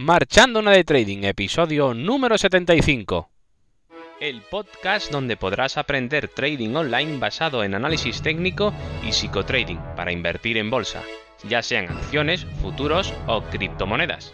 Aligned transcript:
Marchando 0.00 0.60
una 0.60 0.70
de 0.70 0.84
Trading, 0.84 1.24
episodio 1.24 1.92
número 1.92 2.38
75. 2.38 3.28
El 4.20 4.42
podcast 4.42 5.10
donde 5.10 5.36
podrás 5.36 5.76
aprender 5.76 6.28
trading 6.28 6.76
online 6.76 7.18
basado 7.18 7.64
en 7.64 7.74
análisis 7.74 8.22
técnico 8.22 8.72
y 9.02 9.10
psicotrading 9.10 9.80
para 9.96 10.12
invertir 10.12 10.56
en 10.56 10.70
bolsa, 10.70 11.02
ya 11.48 11.62
sean 11.62 11.86
acciones, 11.86 12.46
futuros 12.62 13.12
o 13.26 13.42
criptomonedas. 13.42 14.32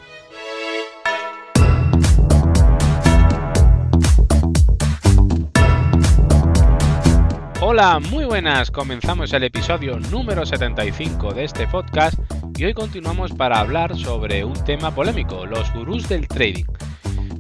Hola, 7.63 8.01
muy 8.01 8.27
buenas. 8.27 8.71
Comenzamos 8.71 9.33
el 9.33 9.45
episodio 9.45 9.99
número 9.99 10.45
75 10.45 11.33
de 11.33 11.45
este 11.45 11.67
podcast 11.67 12.21
y 12.57 12.65
hoy 12.65 12.75
continuamos 12.75 13.33
para 13.33 13.59
hablar 13.59 13.97
sobre 13.97 14.45
un 14.45 14.55
tema 14.65 14.95
polémico, 14.95 15.47
los 15.47 15.73
gurús 15.73 16.09
del 16.09 16.29
trading. 16.29 16.65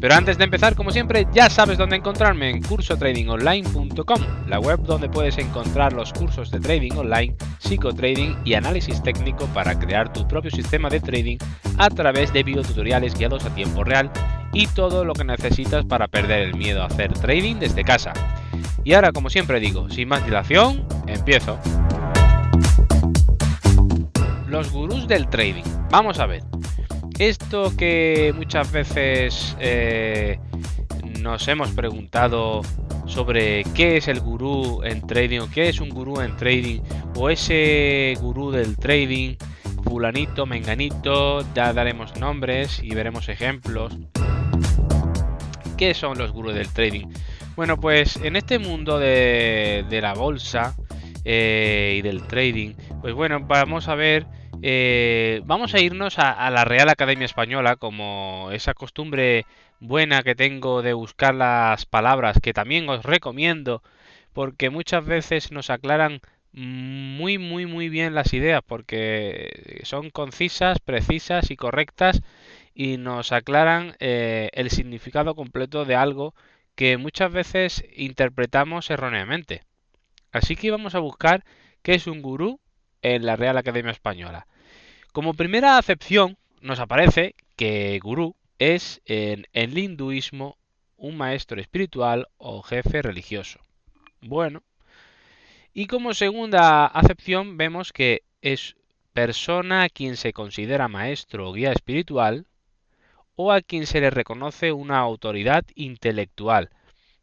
Pero 0.00 0.14
antes 0.14 0.36
de 0.36 0.44
empezar, 0.44 0.74
como 0.74 0.90
siempre, 0.90 1.26
ya 1.32 1.48
sabes 1.48 1.78
dónde 1.78 1.96
encontrarme 1.96 2.50
en 2.50 2.62
cursotradingonline.com, 2.62 4.20
la 4.48 4.58
web 4.58 4.80
donde 4.82 5.08
puedes 5.08 5.38
encontrar 5.38 5.92
los 5.92 6.12
cursos 6.12 6.50
de 6.50 6.60
trading 6.60 6.92
online, 6.92 7.36
psicotrading 7.58 8.36
y 8.44 8.54
análisis 8.54 9.02
técnico 9.02 9.46
para 9.46 9.78
crear 9.78 10.12
tu 10.12 10.26
propio 10.26 10.50
sistema 10.50 10.90
de 10.90 11.00
trading 11.00 11.38
a 11.78 11.88
través 11.90 12.32
de 12.32 12.42
videotutoriales 12.42 13.14
guiados 13.14 13.44
a 13.44 13.54
tiempo 13.54 13.84
real 13.84 14.10
y 14.52 14.66
todo 14.68 15.04
lo 15.04 15.14
que 15.14 15.24
necesitas 15.24 15.84
para 15.84 16.08
perder 16.08 16.40
el 16.40 16.56
miedo 16.56 16.82
a 16.82 16.86
hacer 16.86 17.12
trading 17.12 17.56
desde 17.56 17.84
casa. 17.84 18.12
Y 18.84 18.92
ahora, 18.92 19.12
como 19.12 19.30
siempre 19.30 19.60
digo, 19.60 19.88
sin 19.88 20.08
más 20.08 20.24
dilación, 20.24 20.86
empiezo. 21.06 21.58
Los 24.54 24.70
gurús 24.70 25.08
del 25.08 25.26
trading. 25.26 25.64
Vamos 25.90 26.20
a 26.20 26.26
ver. 26.26 26.44
Esto 27.18 27.76
que 27.76 28.32
muchas 28.36 28.70
veces 28.70 29.56
eh, 29.58 30.38
nos 31.20 31.48
hemos 31.48 31.72
preguntado 31.72 32.60
sobre 33.04 33.64
qué 33.74 33.96
es 33.96 34.06
el 34.06 34.20
gurú 34.20 34.84
en 34.84 35.04
trading 35.08 35.40
o 35.40 35.50
qué 35.50 35.70
es 35.70 35.80
un 35.80 35.88
gurú 35.88 36.20
en 36.20 36.36
trading 36.36 36.82
o 37.16 37.30
ese 37.30 38.14
gurú 38.20 38.52
del 38.52 38.76
trading, 38.76 39.34
fulanito, 39.82 40.46
menganito, 40.46 41.44
ya 41.52 41.72
daremos 41.72 42.14
nombres 42.20 42.80
y 42.80 42.94
veremos 42.94 43.28
ejemplos. 43.28 43.98
¿Qué 45.76 45.94
son 45.94 46.16
los 46.16 46.30
gurús 46.30 46.54
del 46.54 46.68
trading? 46.68 47.08
Bueno, 47.56 47.80
pues 47.80 48.18
en 48.18 48.36
este 48.36 48.60
mundo 48.60 49.00
de, 49.00 49.84
la 50.00 50.14
bolsa 50.14 50.76
eh, 51.24 51.96
y 51.98 52.02
del 52.02 52.22
trading, 52.28 52.74
pues 53.00 53.14
bueno, 53.14 53.40
vamos 53.40 53.88
a 53.88 53.96
ver, 53.96 54.28
eh, 54.66 55.42
vamos 55.44 55.74
a 55.74 55.80
irnos 55.80 56.18
a, 56.18 56.50
la 56.50 56.64
Real 56.64 56.88
Academia 56.88 57.26
Española, 57.26 57.76
como 57.76 58.48
esa 58.50 58.72
costumbre 58.72 59.44
buena 59.78 60.22
que 60.22 60.34
tengo 60.34 60.80
de 60.80 60.94
buscar 60.94 61.34
las 61.34 61.84
palabras, 61.84 62.38
que 62.42 62.54
también 62.54 62.88
os 62.88 63.02
recomiendo, 63.04 63.82
porque 64.32 64.70
muchas 64.70 65.04
veces 65.04 65.52
nos 65.52 65.68
aclaran 65.68 66.22
muy, 66.52 67.36
muy, 67.36 67.66
muy 67.66 67.90
bien 67.90 68.14
las 68.14 68.32
ideas, 68.32 68.62
porque 68.66 69.82
son 69.82 70.08
concisas, 70.08 70.78
precisas 70.78 71.50
y 71.50 71.56
correctas, 71.56 72.22
y 72.74 72.96
nos 72.96 73.32
aclaran 73.32 73.96
eh, 74.00 74.48
el 74.54 74.70
significado 74.70 75.34
completo 75.34 75.84
de 75.84 75.96
algo 75.96 76.34
que 76.74 76.96
muchas 76.96 77.30
veces 77.30 77.84
interpretamos 77.94 78.88
erróneamente. 78.88 79.62
Así 80.32 80.56
que 80.56 80.70
vamos 80.70 80.94
a 80.94 81.00
buscar 81.00 81.44
qué 81.82 81.92
es 81.92 82.06
un 82.06 82.22
gurú 82.22 82.60
en 83.02 83.26
la 83.26 83.36
Real 83.36 83.58
Academia 83.58 83.92
Española. 83.92 84.46
Como 85.14 85.34
primera 85.34 85.78
acepción 85.78 86.36
nos 86.60 86.80
aparece 86.80 87.36
que 87.54 88.00
gurú 88.02 88.34
es 88.58 89.00
en 89.06 89.46
el 89.52 89.78
hinduismo 89.78 90.58
un 90.96 91.16
maestro 91.16 91.60
espiritual 91.60 92.26
o 92.36 92.64
jefe 92.64 93.00
religioso. 93.00 93.60
Bueno, 94.20 94.64
y 95.72 95.86
como 95.86 96.14
segunda 96.14 96.86
acepción 96.86 97.56
vemos 97.56 97.92
que 97.92 98.24
es 98.42 98.74
persona 99.12 99.84
a 99.84 99.88
quien 99.88 100.16
se 100.16 100.32
considera 100.32 100.88
maestro 100.88 101.48
o 101.48 101.52
guía 101.52 101.70
espiritual 101.70 102.46
o 103.36 103.52
a 103.52 103.60
quien 103.60 103.86
se 103.86 104.00
le 104.00 104.10
reconoce 104.10 104.72
una 104.72 104.98
autoridad 104.98 105.64
intelectual. 105.76 106.70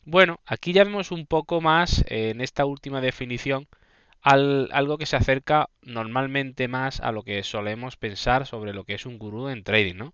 Bueno, 0.05 0.39
aquí 0.45 0.71
ya 0.71 0.85
vemos 0.85 1.11
un 1.11 1.27
poco 1.27 1.59
más 1.59 2.05
en 2.07 2.39
esta 2.39 2.63
última 2.63 3.01
definición 3.01 3.67
algo 4.21 4.97
que 4.97 5.05
se 5.05 5.15
acerca 5.15 5.69
normalmente 5.81 6.67
más 6.67 6.99
a 7.01 7.11
lo 7.11 7.23
que 7.23 7.43
solemos 7.43 7.97
pensar 7.97 8.45
sobre 8.47 8.73
lo 8.73 8.83
que 8.85 8.95
es 8.95 9.05
un 9.05 9.17
gurú 9.19 9.49
en 9.49 9.63
trading, 9.63 9.95
¿no? 9.95 10.13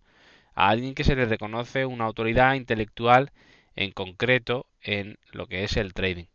A 0.56 0.70
alguien 0.70 0.96
que 0.96 1.04
se 1.06 1.16
le 1.16 1.26
reconoce 1.26 1.86
una 1.86 2.06
autoridad 2.06 2.56
intelectual 2.56 3.32
en 3.76 3.92
concreto 3.92 4.68
en 4.82 5.20
lo 5.32 5.48
que 5.48 5.64
es 5.64 5.78
el 5.78 5.94
trading. 5.94 6.26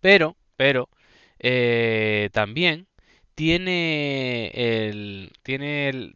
Pero, 0.00 0.36
pero, 0.56 0.88
eh, 1.38 2.30
también 2.32 2.86
tiene 3.34 4.50
el, 4.54 5.32
tiene 5.42 5.88
el, 5.88 6.14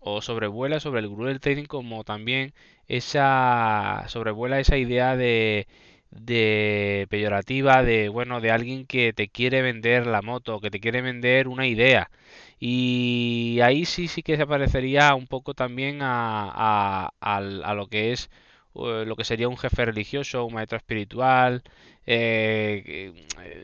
o 0.00 0.22
sobrevuela 0.22 0.80
sobre 0.80 1.00
el 1.00 1.08
gurú 1.08 1.26
del 1.26 1.40
trading 1.40 1.64
como 1.66 2.04
también 2.04 2.54
esa 2.88 4.04
sobrevuela 4.08 4.60
esa 4.60 4.76
idea 4.78 5.16
de 5.16 5.68
de 6.10 7.06
peyorativa 7.10 7.82
de 7.82 8.08
bueno 8.08 8.40
de 8.40 8.50
alguien 8.50 8.86
que 8.86 9.12
te 9.12 9.28
quiere 9.28 9.62
vender 9.62 10.06
la 10.06 10.22
moto 10.22 10.60
que 10.60 10.70
te 10.70 10.80
quiere 10.80 11.02
vender 11.02 11.48
una 11.48 11.66
idea 11.66 12.10
y 12.58 13.60
ahí 13.62 13.84
sí 13.84 14.08
sí 14.08 14.22
que 14.22 14.36
se 14.36 14.46
parecería 14.46 15.14
un 15.14 15.26
poco 15.26 15.54
también 15.54 15.98
a, 16.02 17.10
a 17.20 17.74
lo 17.74 17.86
que 17.88 18.12
es 18.12 18.30
eh, 18.74 19.04
lo 19.06 19.16
que 19.16 19.24
sería 19.24 19.48
un 19.48 19.56
jefe 19.58 19.84
religioso, 19.84 20.44
un 20.44 20.54
maestro 20.54 20.78
espiritual. 20.78 21.62
Eh, 22.06 23.12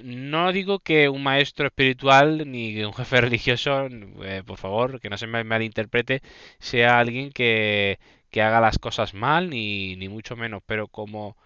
no 0.05 0.53
digo 0.53 0.79
que 0.81 1.09
un 1.09 1.23
maestro 1.23 1.67
espiritual 1.67 2.51
ni 2.51 2.83
un 2.83 2.93
jefe 2.95 3.21
religioso, 3.21 3.87
eh, 4.23 4.43
por 4.47 4.59
favor, 4.59 5.01
que 5.01 5.11
no 5.11 5.19
se 5.19 5.27
me 5.27 5.45
malinterprete, 5.45 6.23
sea 6.59 6.99
alguien 6.99 7.31
que, 7.33 7.99
que 8.31 8.43
haga 8.43 8.61
las 8.61 8.79
cosas 8.79 9.15
mal, 9.15 9.51
ni, 9.51 9.97
ni 9.97 10.09
mucho 10.09 10.37
menos, 10.37 10.63
pero 10.67 10.89
como 10.89 11.37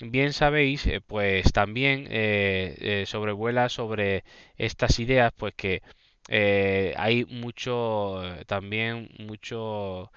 bien 0.00 0.32
sabéis, 0.32 0.88
pues 1.06 1.52
también 1.52 2.08
sobrevuela 3.06 3.68
sobre 3.68 4.24
estas 4.56 4.98
ideas, 4.98 5.32
pues 5.36 5.54
que 5.54 5.82
hay 6.96 7.24
mucho, 7.26 8.22
también 8.46 9.10
mucho 9.18 10.10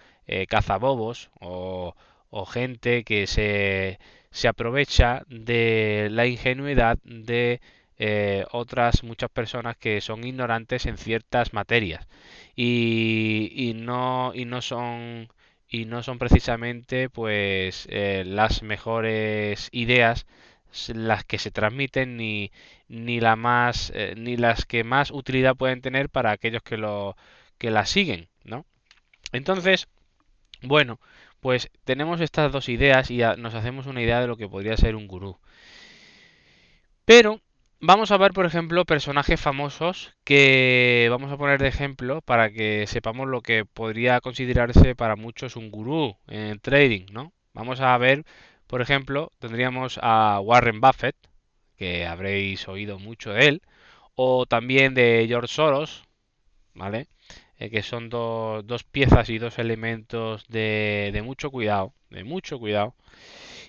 cazabobos 0.48 1.30
o 1.40 1.96
o 2.32 2.46
gente 2.46 3.04
que 3.04 3.26
se, 3.26 3.98
se 4.32 4.48
aprovecha 4.48 5.24
de 5.30 6.10
la 6.12 6.28
ingenuidad 6.28 7.00
de 7.04 7.60
eh, 7.98 8.46
otras 8.52 9.04
muchas 9.04 9.32
personas 9.32 9.78
que 9.78 10.00
son 10.00 10.24
ignorantes 10.24 10.86
en 10.86 10.98
ciertas 11.00 11.54
materias. 11.54 12.08
Y, 12.56 13.52
y 13.56 13.74
no 13.74 14.32
y 14.36 14.46
no 14.46 14.62
son 14.62 15.30
y 15.70 15.86
no 15.86 16.04
son 16.04 16.18
precisamente 16.20 17.10
pues 17.10 17.88
eh, 17.92 18.24
las 18.26 18.64
mejores 18.64 19.70
ideas 19.72 20.26
las 20.88 21.24
que 21.26 21.40
se 21.40 21.52
transmiten 21.52 22.18
ni, 22.18 22.52
ni 22.88 23.20
la 23.20 23.36
más 23.36 23.92
eh, 23.96 24.14
ni 24.18 24.38
las 24.38 24.66
que 24.66 24.84
más 24.84 25.12
utilidad 25.12 25.56
pueden 25.56 25.82
tener 25.82 26.10
para 26.10 26.32
aquellos 26.32 26.64
que 26.64 26.78
lo 26.78 27.16
que 27.58 27.72
las 27.72 27.90
siguen 27.90 28.30
no 28.44 28.66
entonces 29.32 29.88
bueno 30.62 31.00
pues 31.40 31.70
tenemos 31.86 32.22
estas 32.22 32.52
dos 32.52 32.70
ideas 32.70 33.10
y 33.12 33.20
nos 33.38 33.56
hacemos 33.56 33.86
una 33.86 34.02
idea 34.02 34.20
de 34.20 34.28
lo 34.28 34.38
que 34.38 34.50
podría 34.50 34.76
ser 34.78 34.96
un 34.96 35.08
gurú. 35.08 35.40
Pero 37.06 37.42
vamos 37.80 38.12
a 38.12 38.18
ver, 38.18 38.34
por 38.34 38.46
ejemplo, 38.46 38.86
personajes 38.86 39.40
famosos 39.40 40.14
que 40.24 41.08
vamos 41.10 41.32
a 41.32 41.38
poner 41.38 41.62
de 41.62 41.68
ejemplo 41.68 42.22
para 42.22 42.52
que 42.52 42.86
sepamos 42.88 43.28
lo 43.28 43.42
que 43.42 43.66
podría 43.66 44.22
considerarse 44.22 44.96
para 44.96 45.16
muchos 45.16 45.56
un 45.56 45.72
gurú 45.72 46.18
en 46.28 46.60
trading, 46.60 47.06
¿no? 47.12 47.34
Vamos 47.54 47.82
a 47.82 47.98
ver, 47.98 48.26
por 48.68 48.82
ejemplo, 48.82 49.32
tendríamos 49.40 50.00
a 50.02 50.40
Warren 50.42 50.82
Buffett, 50.82 51.16
que 51.78 52.06
habréis 52.06 52.68
oído 52.68 53.00
mucho 53.00 53.32
de 53.32 53.48
él, 53.48 53.62
o 54.16 54.46
también 54.46 54.94
de 54.94 55.26
George 55.28 55.54
Soros, 55.54 56.04
¿vale? 56.74 57.08
Eh, 57.60 57.70
que 57.70 57.84
son 57.84 58.10
dos 58.10 58.84
piezas 58.86 59.30
y 59.30 59.38
dos 59.38 59.60
elementos 59.60 60.46
de, 60.48 61.22
mucho 61.24 61.52
cuidado, 61.52 61.94
de 62.10 62.24
mucho 62.24 62.60
cuidado. 62.60 62.96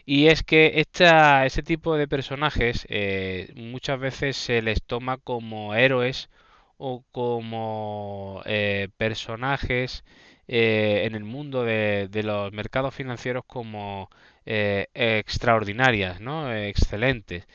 Y 0.06 0.29
es 0.29 0.43
que 0.43 0.81
esta, 0.81 1.47
este 1.47 1.62
tipo 1.62 1.97
de 1.97 2.08
personajes 2.08 2.87
eh, 2.88 3.52
muchas 3.56 3.99
veces 4.00 4.37
se 4.37 4.62
les 4.62 4.82
toma 4.82 5.19
como 5.19 5.75
héroes 5.75 6.31
o 6.79 7.05
como 7.12 8.43
eh, 8.47 8.88
personajes 8.97 10.05
en 10.52 11.14
el 11.14 11.23
mundo 11.23 11.62
de, 11.62 12.08
los 12.25 12.52
mercados 12.52 12.93
financieros 12.94 13.44
como 13.47 14.11
extraordinarias, 14.44 16.20
¿no? 16.20 16.52
excelentes. 16.52 17.47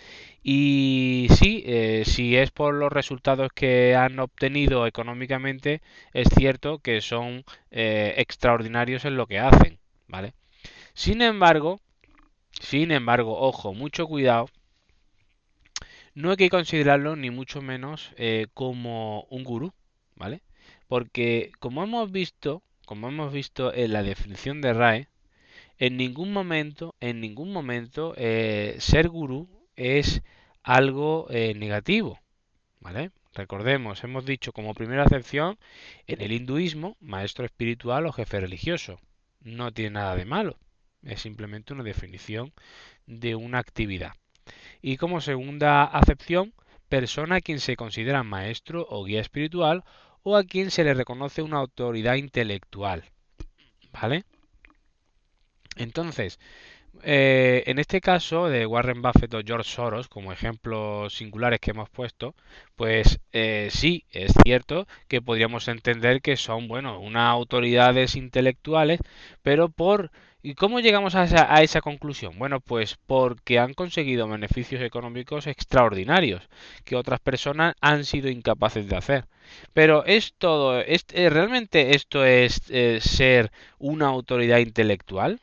Y 0.47 1.25
sí, 1.39 1.63
eh, 1.65 2.03
si 2.05 2.37
es 2.37 2.51
por 2.51 2.75
los 2.75 2.93
resultados 2.93 3.49
que 3.51 3.95
han 3.95 4.19
obtenido 4.19 4.85
económicamente, 4.85 5.81
es 6.13 6.27
cierto 6.29 6.77
que 6.77 7.01
son 7.01 7.43
eh, 7.71 8.13
extraordinarios 8.17 9.05
en 9.05 9.17
lo 9.17 9.25
que 9.25 9.39
hacen, 9.39 9.79
¿vale? 10.07 10.35
Sin 10.93 11.23
embargo, 11.23 11.79
sin 12.59 12.91
embargo, 12.91 13.39
ojo, 13.39 13.73
mucho 13.73 14.07
cuidado. 14.07 14.49
No 16.13 16.31
hay 16.31 16.37
que 16.37 16.49
considerarlo 16.49 17.15
ni 17.15 17.29
mucho 17.29 17.61
menos 17.61 18.11
eh, 18.17 18.47
como 18.53 19.23
un 19.29 19.43
gurú, 19.43 19.73
¿vale? 20.15 20.41
Porque 20.87 21.51
como 21.59 21.83
hemos 21.83 22.11
visto, 22.11 22.63
como 22.85 23.09
hemos 23.09 23.33
visto 23.33 23.73
en 23.73 23.91
la 23.91 24.03
definición 24.03 24.61
de 24.61 24.73
RAE, 24.73 25.07
en 25.77 25.97
ningún 25.97 26.31
momento, 26.31 26.95
en 27.01 27.19
ningún 27.19 27.51
momento, 27.51 28.13
eh, 28.17 28.75
ser 28.79 29.09
gurú 29.09 29.49
es 29.75 30.21
algo 30.63 31.27
eh, 31.29 31.53
negativo, 31.53 32.19
¿vale? 32.79 33.11
Recordemos, 33.33 34.03
hemos 34.05 34.25
dicho 34.25 34.53
como 34.53 34.73
primera 34.73 35.03
acepción, 35.03 35.57
en 36.07 36.21
el 36.21 36.31
hinduismo, 36.31 36.95
maestro 37.01 37.45
espiritual 37.45 38.05
o 38.05 38.13
jefe 38.13 38.39
religioso. 38.39 38.99
No 39.41 39.73
tiene 39.73 39.91
nada 39.91 40.15
de 40.15 40.23
malo, 40.23 40.57
es 41.05 41.21
simplemente 41.21 41.73
una 41.73 41.83
definición 41.83 42.51
de 43.05 43.35
una 43.35 43.59
actividad. 43.59 44.13
Y 44.81 44.97
como 44.97 45.21
segunda 45.21 45.83
acepción, 45.83 46.53
persona 46.89 47.37
a 47.37 47.41
quien 47.41 47.59
se 47.59 47.75
considera 47.75 48.23
maestro 48.23 48.85
o 48.89 49.03
guía 49.03 49.21
espiritual 49.21 49.83
o 50.23 50.35
a 50.35 50.43
quien 50.43 50.71
se 50.71 50.83
le 50.83 50.93
reconoce 50.93 51.41
una 51.41 51.57
autoridad 51.57 52.15
intelectual. 52.15 53.03
¿Vale? 53.91 54.25
Entonces, 55.77 56.39
eh, 57.03 57.63
en 57.67 57.79
este 57.79 58.01
caso 58.01 58.47
de 58.47 58.65
Warren 58.65 59.01
Buffett 59.01 59.33
o 59.33 59.41
George 59.45 59.69
Soros, 59.69 60.07
como 60.07 60.31
ejemplos 60.31 61.13
singulares 61.13 61.59
que 61.59 61.71
hemos 61.71 61.89
puesto, 61.89 62.35
pues 62.75 63.19
eh, 63.31 63.69
sí, 63.71 64.05
es 64.11 64.33
cierto 64.43 64.87
que 65.07 65.21
podríamos 65.21 65.67
entender 65.67 66.21
que 66.21 66.37
son, 66.37 66.67
bueno, 66.67 66.99
unas 66.99 67.29
autoridades 67.29 68.15
intelectuales, 68.15 68.99
pero 69.41 69.69
por 69.69 70.11
¿Y 70.45 70.53
cómo 70.53 70.79
llegamos 70.79 71.15
a 71.15 71.23
esa, 71.63 71.81
conclusión? 71.81 72.37
Bueno, 72.37 72.59
pues 72.59 72.99
porque 73.07 73.57
han 73.57 73.73
conseguido 73.73 74.27
beneficios 74.27 74.79
económicos 74.83 75.47
extraordinarios 75.47 76.47
que 76.83 76.95
otras 76.95 77.19
personas 77.19 77.73
han 77.81 78.05
sido 78.05 78.29
incapaces 78.29 78.87
de 78.87 78.95
hacer. 78.95 79.25
Pero 79.73 80.05
es 80.05 80.35
todo, 80.37 80.79
es, 80.81 81.07
eh, 81.13 81.31
¿realmente 81.31 81.95
esto 81.95 82.23
es 82.23 82.61
eh, 82.69 82.99
ser 83.01 83.51
una 83.79 84.05
autoridad 84.05 84.59
intelectual? 84.59 85.39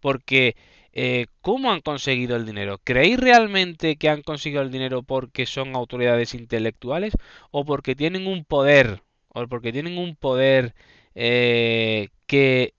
Porque 0.00 0.54
eh, 0.92 1.26
¿cómo 1.40 1.72
han 1.72 1.80
conseguido 1.80 2.36
el 2.36 2.46
dinero? 2.46 2.78
¿Creéis 2.84 3.18
realmente 3.18 3.96
que 3.96 4.08
han 4.08 4.22
conseguido 4.22 4.62
el 4.62 4.70
dinero 4.70 5.02
porque 5.02 5.46
son 5.46 5.74
autoridades 5.74 6.32
intelectuales 6.32 7.14
o 7.50 7.64
porque 7.64 7.96
tienen 7.96 8.28
un 8.28 8.44
poder 8.44 9.02
o 9.30 9.48
porque 9.48 9.72
tienen 9.72 9.98
un 9.98 10.14
poder 10.14 10.76
que 11.12 12.75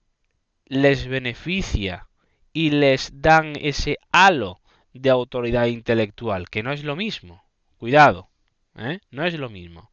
les 0.68 1.06
beneficia 1.08 2.08
y 2.52 2.70
les 2.70 3.20
dan 3.20 3.54
ese 3.60 3.98
halo 4.12 4.60
de 4.92 5.10
autoridad 5.10 5.66
intelectual, 5.66 6.48
que 6.48 6.62
no 6.62 6.72
es 6.72 6.84
lo 6.84 6.96
mismo. 6.96 7.44
Cuidado, 7.78 8.28
¿eh? 8.76 9.00
no 9.10 9.24
es 9.24 9.34
lo 9.34 9.48
mismo. 9.48 9.90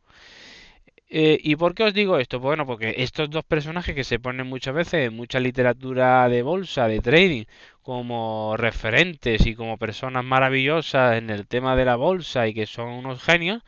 Eh, 1.07 1.39
¿Y 1.42 1.56
por 1.56 1.75
qué 1.75 1.83
os 1.83 1.94
digo 1.94 2.18
esto? 2.18 2.39
Pues 2.39 2.50
bueno, 2.50 2.66
porque 2.66 2.95
estos 2.98 3.30
dos 3.30 3.45
personajes 3.45 3.95
que 3.95 4.04
se 4.04 4.19
ponen 4.19 4.48
muchas 4.48 4.74
veces 4.74 5.07
en 5.07 5.16
mucha 5.16 5.39
literatura 5.39 6.27
de 6.30 6.42
bolsa, 6.42 6.88
de 6.88 7.00
trading, 7.00 7.45
como 7.83 8.56
referentes 8.57 9.45
y 9.45 9.56
como 9.56 9.77
personas 9.77 10.25
maravillosas 10.25 11.18
en 11.18 11.30
el 11.30 11.48
tema 11.48 11.75
de 11.75 11.86
la 11.86 11.95
bolsa 11.95 12.48
y 12.48 12.54
que 12.54 12.66
son 12.66 12.89
unos 12.89 13.22
genios, 13.24 13.62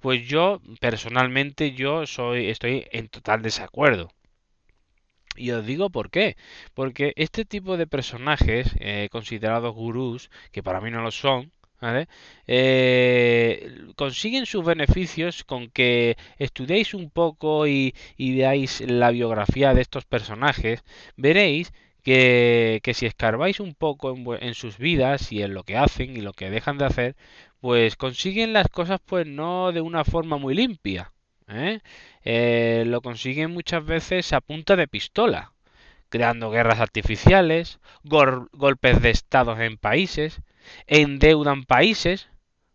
pues 0.00 0.26
yo 0.28 0.60
personalmente 0.80 1.72
yo 1.72 2.06
soy 2.06 2.48
estoy 2.48 2.86
en 2.92 3.08
total 3.08 3.42
desacuerdo. 3.42 4.10
Y 5.38 5.50
os 5.52 5.64
digo 5.66 5.90
por 5.90 6.10
qué. 6.10 6.36
Porque 6.74 7.12
este 7.16 7.44
tipo 7.44 7.76
de 7.76 7.86
personajes, 7.86 8.74
eh, 8.80 9.08
considerados 9.10 9.74
gurús, 9.74 10.30
que 10.52 10.62
para 10.62 10.80
mí 10.80 10.90
no 10.90 11.02
lo 11.02 11.10
son, 11.10 11.52
eh, 12.46 13.92
consiguen 13.96 14.46
sus 14.46 14.64
beneficios 14.64 15.44
con 15.44 15.70
que 15.70 16.16
estudiéis 16.38 16.94
un 16.94 17.10
poco 17.10 17.66
y, 17.66 17.94
veáis 18.18 18.80
la 18.80 19.10
biografía 19.10 19.74
de 19.74 19.82
estos 19.82 20.04
personajes, 20.04 20.82
veréis 21.16 21.72
que, 22.02 22.80
si 22.94 23.06
escarbáis 23.06 23.60
un 23.60 23.74
poco 23.74 24.14
en, 24.14 24.24
en, 24.40 24.54
sus 24.54 24.78
vidas 24.78 25.30
y 25.32 25.42
en 25.42 25.54
lo 25.54 25.62
que 25.64 25.76
hacen 25.76 26.16
y 26.16 26.20
lo 26.20 26.32
que 26.32 26.50
dejan 26.50 26.78
de 26.78 26.86
hacer, 26.86 27.16
pues 27.60 27.96
consiguen 27.96 28.52
las 28.52 28.68
cosas 28.68 29.00
pues 29.04 29.26
no 29.26 29.72
de 29.72 29.80
una 29.80 30.04
forma 30.04 30.36
muy 30.38 30.54
limpia. 30.54 31.12
¿Eh? 31.48 31.80
Eh, 32.24 32.84
lo 32.86 33.00
consiguen 33.00 33.52
muchas 33.52 33.84
veces 33.84 34.32
a 34.32 34.40
punta 34.40 34.76
de 34.76 34.88
pistola, 34.88 35.52
creando 36.08 36.50
guerras 36.50 36.80
artificiales, 36.80 37.80
golpes 38.04 39.02
de 39.02 39.10
estados 39.10 39.58
en 39.60 39.76
países, 39.76 40.40
endeudan 40.86 41.64
países 41.64 42.28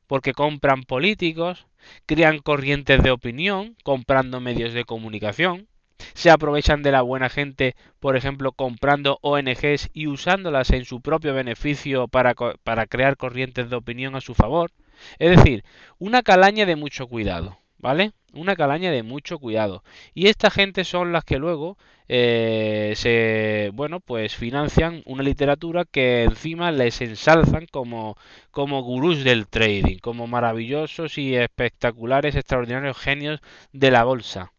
porque 0.07 0.33
compran 0.33 0.83
políticos, 0.83 1.67
crean 2.05 2.39
corrientes 2.39 3.01
de 3.01 3.11
opinión 3.11 3.75
comprando 3.83 4.39
medios 4.39 4.73
de 4.73 4.85
comunicación, 4.85 5.67
se 6.13 6.29
aprovechan 6.29 6.83
de 6.83 6.91
la 6.91 7.01
buena 7.01 7.29
gente, 7.29 7.75
por 7.99 8.17
ejemplo, 8.17 8.51
comprando 8.51 9.19
ONGs 9.21 9.89
y 9.93 10.07
usándolas 10.07 10.71
en 10.71 10.85
su 10.85 11.01
propio 11.01 11.33
beneficio 11.33 12.07
para, 12.07 12.35
para 12.35 12.87
crear 12.87 13.17
corrientes 13.17 13.69
de 13.69 13.75
opinión 13.75 14.15
a 14.15 14.21
su 14.21 14.33
favor. 14.33 14.71
Es 15.17 15.37
decir, 15.37 15.63
una 15.97 16.21
calaña 16.21 16.65
de 16.65 16.75
mucho 16.75 17.07
cuidado. 17.07 17.57
¿vale? 17.83 18.13
Una 18.33 18.55
calaña 18.55 18.91
de 18.91 19.03
mucho 19.03 19.39
cuidado. 19.39 19.83
Y 20.13 20.27
esta 20.27 20.49
gente 20.49 20.83
son 20.83 21.11
las 21.11 21.23
que 21.23 21.37
luego 21.37 21.77
eh, 22.07 22.93
se, 22.95 23.71
bueno, 23.73 23.99
pues 23.99 24.35
financian 24.35 25.01
una 25.05 25.23
literatura 25.23 25.85
que 25.85 26.23
encima 26.23 26.71
les 26.71 27.01
ensalzan 27.01 27.67
como, 27.71 28.17
como 28.51 28.81
gurús 28.83 29.23
del 29.23 29.47
trading, 29.47 29.99
como 29.99 30.27
maravillosos 30.27 31.17
y 31.17 31.35
espectaculares, 31.35 32.35
extraordinarios 32.35 32.97
genios 32.97 33.39
de 33.71 33.91
la 33.91 34.03
bolsa. 34.03 34.51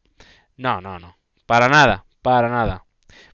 No, 0.57 0.81
no, 0.81 0.99
no. 0.99 1.17
Para 1.47 1.69
nada, 1.69 2.05
para 2.23 2.49
nada. 2.49 2.85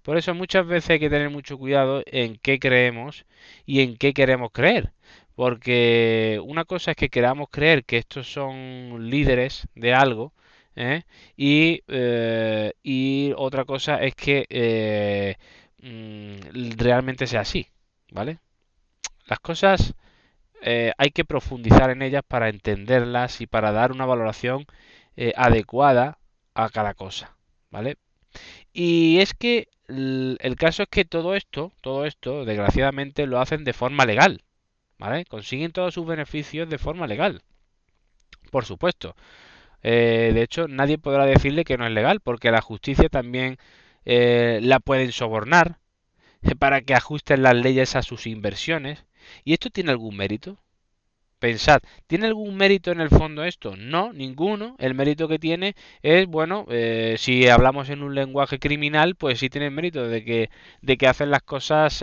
Por 0.03 0.17
eso 0.17 0.35
muchas 0.35 0.67
veces 0.67 0.91
hay 0.91 1.01
que 1.01 1.11
tener 1.11 1.31
mucho 1.31 1.59
cuidado 1.59 2.03
en 2.07 2.37
qué 2.37 2.59
creemos 2.59 3.27
y 3.67 3.81
en 3.81 3.97
qué 3.97 4.13
queremos 4.13 4.51
creer. 4.53 4.93
Porque 5.35 6.41
una 6.45 6.65
cosa 6.65 6.93
es 6.93 6.97
que 6.97 7.09
queramos 7.09 7.49
creer 7.51 7.85
que 7.85 7.99
estos 7.99 8.31
son 8.33 9.09
líderes 9.11 9.67
de 9.75 9.95
algo, 9.95 10.33
¿eh? 10.77 11.03
y, 11.37 11.83
eh, 11.89 13.35
otra 13.37 13.65
cosa 13.65 13.97
es 14.03 14.15
que 14.15 14.47
eh, 14.49 15.37
mm, 15.83 16.79
realmente 16.79 17.27
sea 17.27 17.41
así, 17.41 17.69
¿vale? 18.11 18.39
Las 19.27 19.41
cosas 19.41 19.95
hay 20.63 21.11
que 21.13 21.25
profundizar 21.25 21.91
en 21.91 22.03
ellas 22.03 22.23
para 22.27 22.51
entenderlas 22.51 23.41
y 23.41 23.47
para 23.47 23.73
dar 23.73 23.93
una 23.93 24.05
valoración 24.05 24.67
adecuada 25.37 26.19
a 26.55 26.69
cada 26.69 26.95
cosa, 26.95 27.37
¿vale? 27.71 27.97
Y 28.73 29.21
es 29.21 29.35
que 29.35 29.69
el 29.89 30.57
caso 30.59 30.83
es 30.83 30.89
que 30.91 31.05
todo 31.05 31.35
esto, 31.35 31.73
todo 31.81 32.05
esto, 32.07 32.45
desgraciadamente, 32.45 33.27
lo 33.27 33.41
hacen 33.41 33.65
de 33.65 33.73
forma 33.73 34.05
legal. 34.07 34.43
¿Vale? 35.01 35.25
Consiguen 35.25 35.73
todos 35.73 35.95
sus 35.95 36.07
beneficios 36.07 36.69
de 36.69 36.79
forma 36.79 37.07
legal. 37.07 37.43
Por 38.51 38.65
supuesto. 38.65 39.17
Eh, 39.83 40.33
de 40.35 40.43
hecho, 40.43 40.69
nadie 40.69 40.99
podrá 40.99 41.25
decirle 41.27 41.65
que 41.65 41.79
no 41.79 41.87
es 41.87 41.93
legal, 41.93 42.21
porque 42.21 42.51
la 42.51 42.61
justicia 42.61 43.09
también 43.09 43.57
eh, 44.05 44.61
la 44.63 44.81
pueden 44.81 45.13
sobornar 45.13 45.79
para 46.59 46.83
que 46.83 46.95
ajusten 46.95 47.43
las 47.43 47.55
leyes 47.57 47.97
a 47.97 48.03
sus 48.03 48.27
inversiones. 48.27 49.07
¿Y 49.45 49.55
esto 49.55 49.71
tiene 49.71 49.91
algún 49.91 50.17
mérito? 50.17 50.59
Pensad, 51.39 51.81
¿tiene 52.07 52.27
algún 52.27 52.57
mérito 52.57 52.93
en 52.93 53.01
el 53.01 53.09
fondo 53.09 53.45
esto? 53.45 53.75
No, 53.77 54.13
ninguno. 54.13 54.77
El 54.79 54.95
mérito 54.95 55.29
que 55.29 55.39
tiene 55.39 55.75
es, 56.03 56.27
bueno, 56.27 56.67
eh, 56.71 57.17
si 57.19 57.49
hablamos 57.49 57.89
en 57.89 58.03
un 58.03 58.15
lenguaje 58.15 58.59
criminal, 58.59 59.17
pues 59.17 59.39
sí 59.39 59.49
tiene 59.49 59.71
mérito 59.71 60.07
de 60.09 60.25
que, 60.25 60.51
de 60.83 60.97
que 60.99 61.09
hacen 61.09 61.31
las 61.31 61.43
cosas 61.43 62.03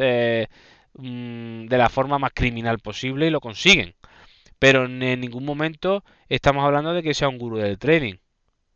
Mm, 0.95 1.67
de 1.67 1.77
la 1.77 1.89
forma 1.89 2.19
más 2.19 2.31
criminal 2.33 2.79
posible 2.79 3.27
y 3.27 3.29
lo 3.29 3.39
consiguen. 3.41 3.95
Pero 4.59 4.85
en 4.85 5.21
ningún 5.21 5.45
momento 5.45 6.03
estamos 6.29 6.65
hablando 6.65 6.93
de 6.93 7.03
que 7.03 7.13
sea 7.13 7.29
un 7.29 7.37
gurú 7.37 7.57
del 7.57 7.79
trading. 7.79 8.15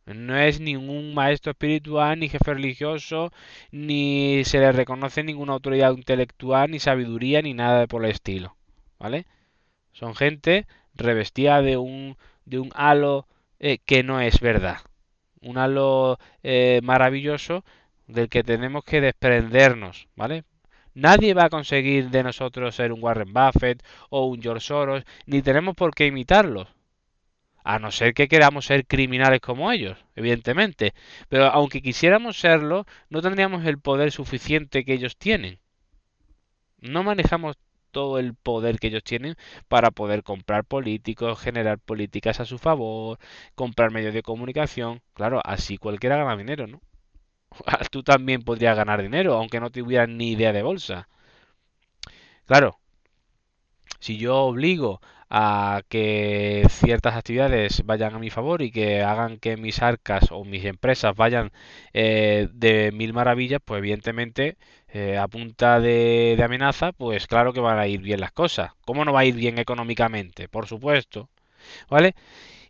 No 0.06 0.38
es 0.38 0.60
ningún 0.60 1.14
maestro 1.14 1.52
espiritual, 1.52 2.18
ni 2.18 2.28
jefe 2.28 2.54
religioso, 2.54 3.32
ni 3.70 4.42
se 4.44 4.58
le 4.58 4.72
reconoce 4.72 5.22
ninguna 5.24 5.52
autoridad 5.54 5.92
intelectual, 5.92 6.70
ni 6.70 6.80
sabiduría, 6.80 7.42
ni 7.42 7.54
nada 7.54 7.86
por 7.86 8.04
el 8.04 8.10
estilo. 8.12 8.56
¿Vale? 8.98 9.26
Son 9.92 10.14
gente 10.14 10.66
revestida 10.94 11.62
de 11.62 11.76
un, 11.76 12.16
de 12.46 12.58
un 12.60 12.70
halo 12.74 13.26
eh, 13.60 13.78
que 13.84 14.02
no 14.02 14.20
es 14.20 14.40
verdad. 14.40 14.78
Un 15.40 15.58
halo 15.58 16.18
eh, 16.42 16.80
maravilloso 16.82 17.64
del 18.06 18.28
que 18.28 18.44
tenemos 18.44 18.84
que 18.84 19.00
desprendernos, 19.00 20.08
¿vale? 20.16 20.44
Nadie 20.94 21.34
va 21.34 21.44
a 21.44 21.50
conseguir 21.50 22.10
de 22.10 22.22
nosotros 22.22 22.74
ser 22.74 22.92
un 22.92 23.02
Warren 23.02 23.32
Buffett 23.32 23.82
o 24.10 24.26
un 24.26 24.42
George 24.42 24.66
Soros, 24.66 25.04
ni 25.26 25.42
tenemos 25.42 25.74
por 25.74 25.94
qué 25.94 26.06
imitarlos. 26.06 26.68
A 27.64 27.78
no 27.78 27.90
ser 27.92 28.14
que 28.14 28.28
queramos 28.28 28.66
ser 28.66 28.86
criminales 28.86 29.40
como 29.40 29.70
ellos, 29.72 29.98
evidentemente. 30.16 30.94
Pero 31.28 31.46
aunque 31.46 31.82
quisiéramos 31.82 32.38
serlo, 32.38 32.86
no 33.08 33.22
tendríamos 33.22 33.64
el 33.64 33.78
poder 33.78 34.12
suficiente 34.12 34.84
que 34.84 34.94
ellos 34.94 35.16
tienen. 35.16 35.58
No 36.80 37.02
manejamos 37.02 37.56
todo 37.92 38.18
el 38.18 38.34
poder 38.34 38.78
que 38.78 38.88
ellos 38.88 39.04
tienen 39.04 39.36
para 39.68 39.90
poder 39.90 40.22
comprar 40.22 40.64
políticos, 40.64 41.40
generar 41.40 41.78
políticas 41.78 42.40
a 42.40 42.44
su 42.44 42.58
favor, 42.58 43.18
comprar 43.54 43.90
medios 43.92 44.14
de 44.14 44.22
comunicación. 44.22 45.00
Claro, 45.14 45.40
así 45.44 45.78
cualquiera 45.78 46.16
gana 46.16 46.36
dinero, 46.36 46.66
¿no? 46.66 46.80
Tú 47.90 48.02
también 48.02 48.42
podrías 48.42 48.76
ganar 48.76 49.02
dinero, 49.02 49.34
aunque 49.34 49.60
no 49.60 49.70
tuvieras 49.70 50.08
ni 50.08 50.32
idea 50.32 50.52
de 50.52 50.62
bolsa. 50.62 51.08
Claro, 52.46 52.78
si 54.00 54.18
yo 54.18 54.36
obligo 54.44 55.00
a 55.30 55.82
que 55.88 56.66
ciertas 56.68 57.16
actividades 57.16 57.84
vayan 57.86 58.14
a 58.14 58.18
mi 58.18 58.30
favor 58.30 58.60
y 58.62 58.70
que 58.70 59.02
hagan 59.02 59.38
que 59.38 59.56
mis 59.56 59.80
arcas 59.82 60.30
o 60.30 60.44
mis 60.44 60.64
empresas 60.66 61.16
vayan 61.16 61.52
eh, 61.94 62.48
de 62.52 62.92
mil 62.92 63.12
maravillas, 63.14 63.60
pues 63.64 63.78
evidentemente 63.78 64.56
eh, 64.88 65.16
a 65.18 65.28
punta 65.28 65.80
de, 65.80 66.38
amenaza, 66.44 66.92
pues 66.92 67.26
claro 67.26 67.52
que 67.54 67.60
van 67.60 67.78
a 67.78 67.86
ir 67.86 68.00
bien 68.02 68.20
las 68.20 68.32
cosas. 68.32 68.72
¿Cómo 68.84 69.04
no 69.04 69.12
va 69.12 69.20
a 69.20 69.24
ir 69.24 69.34
bien 69.36 69.58
económicamente? 69.58 70.48
Por 70.48 70.66
supuesto. 70.66 71.30
¿Vale? 71.90 72.14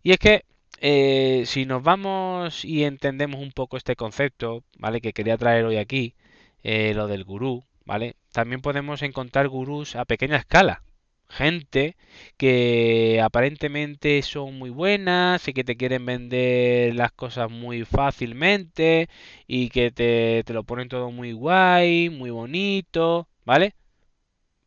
Y 0.03 0.13
es 0.13 0.19
que 0.19 0.45
eh, 0.83 1.45
si 1.47 1.67
nos 1.67 1.83
vamos 1.83 2.65
y 2.65 2.85
entendemos 2.85 3.41
un 3.41 3.53
poco 3.53 3.77
este 3.77 3.97
concepto, 3.97 4.65
¿vale? 4.79 5.01
Que 5.01 5.13
quería 5.13 5.39
traer 5.39 5.65
hoy 5.65 5.77
aquí, 5.79 6.15
lo 6.63 7.07
del 7.09 7.25
gurú, 7.25 7.65
¿vale? 7.85 8.17
También 8.33 8.61
podemos 8.63 9.03
encontrar 9.03 9.49
gurús 9.49 9.97
a 9.97 10.05
pequeña 10.05 10.37
escala, 10.37 10.83
gente 11.29 11.97
que 12.37 13.21
aparentemente 13.23 14.23
son 14.23 14.59
muy 14.59 14.71
buenas 14.71 15.49
y 15.49 15.53
que 15.55 15.65
te 15.65 15.77
quieren 15.77 16.05
vender 16.07 16.95
las 16.95 17.13
cosas 17.13 17.51
muy 17.51 17.85
fácilmente 17.85 19.09
y 19.47 19.71
que 19.71 19.91
te, 19.91 20.43
te 20.45 20.53
lo 20.53 20.65
ponen 20.65 20.89
todo 20.89 21.11
muy 21.11 21.33
guay, 21.33 22.11
muy 22.11 22.31
bonito, 22.31 23.29
¿vale? 23.45 23.75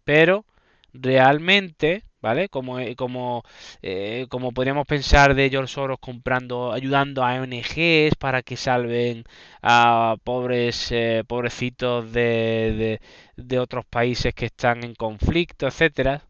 Pero 0.06 0.46
realmente, 0.94 2.05
¿vale? 2.26 2.50
Como, 2.50 2.80
eh, 2.80 2.96
como, 2.96 3.44
eh, 3.84 4.26
como 4.30 4.52
podríamos 4.52 4.88
pensar 4.88 5.36
de 5.36 5.50
George 5.52 5.74
Soros 5.74 6.00
comprando, 6.00 6.72
ayudando 6.74 7.24
a 7.24 7.36
ONGs 7.36 8.16
para 8.18 8.42
que 8.42 8.58
salven 8.58 9.24
a 9.62 10.16
pobres, 10.24 10.92
eh, 10.92 11.24
pobrecitos 11.28 12.12
de, 12.12 13.00
de, 13.38 13.60
otros 13.60 13.86
países 13.86 14.34
que 14.34 14.46
están 14.48 14.84
en 14.84 14.96
conflicto, 14.96 15.68
etcétera, 15.68 16.24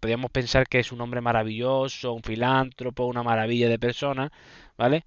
podríamos 0.00 0.30
pensar 0.30 0.68
que 0.68 0.78
es 0.78 0.92
un 0.92 1.00
hombre 1.00 1.20
maravilloso, 1.20 2.12
un 2.12 2.22
filántropo, 2.22 3.06
una 3.06 3.22
maravilla 3.24 3.68
de 3.68 3.78
persona, 3.80 4.30
¿vale? 4.76 5.04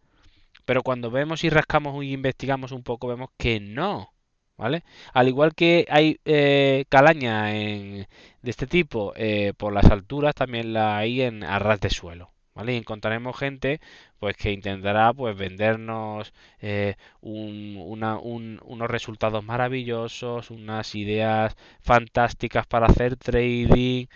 Pero 0.65 0.83
cuando 0.83 1.11
vemos 1.11 1.43
y 1.45 1.49
rascamos 1.49 2.03
y 2.03 2.13
investigamos 2.13 2.71
un 2.73 2.83
poco, 2.83 3.07
vemos 3.07 3.29
que 3.37 3.59
no, 3.61 4.11
¿vale? 4.57 4.83
Al 5.13 5.27
igual 5.27 5.53
que 5.55 5.85
hay 5.89 6.19
eh, 6.25 6.85
calaña 6.89 7.55
en, 7.55 8.07
de 8.41 8.51
este 8.51 8.67
tipo 8.67 9.13
eh, 9.15 9.53
por 9.57 9.73
las 9.73 9.85
alturas, 9.85 10.35
también 10.35 10.73
la 10.73 10.97
hay 10.97 11.21
en 11.21 11.43
arras 11.43 11.79
de 11.79 11.89
suelo. 11.89 12.31
¿vale? 12.53 12.73
Y 12.73 12.77
encontraremos 12.77 13.37
gente 13.37 13.79
pues 14.19 14.35
que 14.35 14.51
intentará 14.51 15.13
pues 15.13 15.37
vendernos 15.37 16.33
eh, 16.59 16.95
unos 17.21 18.89
resultados 18.89 19.43
maravillosos, 19.43 20.49
unas 20.51 20.95
ideas 20.95 21.55
fantásticas 21.81 22.65
para 22.65 22.87
hacer 22.87 23.15
trading, 23.15 24.07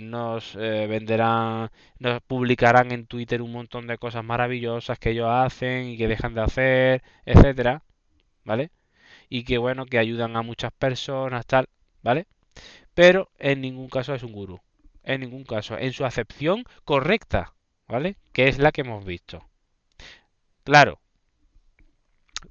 nos 0.00 0.54
venderán, 0.56 1.70
nos 1.98 2.22
publicarán 2.22 2.92
en 2.92 3.06
Twitter 3.06 3.42
un 3.42 3.52
montón 3.52 3.86
de 3.86 3.98
cosas 3.98 4.24
maravillosas 4.24 4.98
que 4.98 5.10
ellos 5.10 5.28
hacen 5.30 5.88
y 5.90 5.98
que 5.98 6.08
dejan 6.08 6.34
de 6.34 6.40
hacer, 6.42 7.02
etcétera, 7.26 7.82
¿vale? 8.44 8.70
Y 9.32 9.44
que 9.44 9.58
bueno, 9.58 9.86
que 9.86 9.98
ayudan 9.98 10.36
a 10.36 10.42
muchas 10.42 10.72
personas, 10.72 11.46
tal, 11.46 11.68
¿vale? 12.02 12.26
Pero 12.94 13.30
en 13.38 13.60
ningún 13.62 13.88
caso 13.88 14.14
es 14.14 14.22
un 14.22 14.32
gurú 14.32 14.60
en 15.04 15.20
ningún 15.20 15.44
caso, 15.44 15.76
en 15.78 15.92
su 15.92 16.04
acepción 16.04 16.64
correcta, 16.84 17.54
¿vale? 17.88 18.16
Que 18.32 18.48
es 18.48 18.58
la 18.58 18.72
que 18.72 18.82
hemos 18.82 19.04
visto. 19.04 19.44
Claro, 20.64 21.00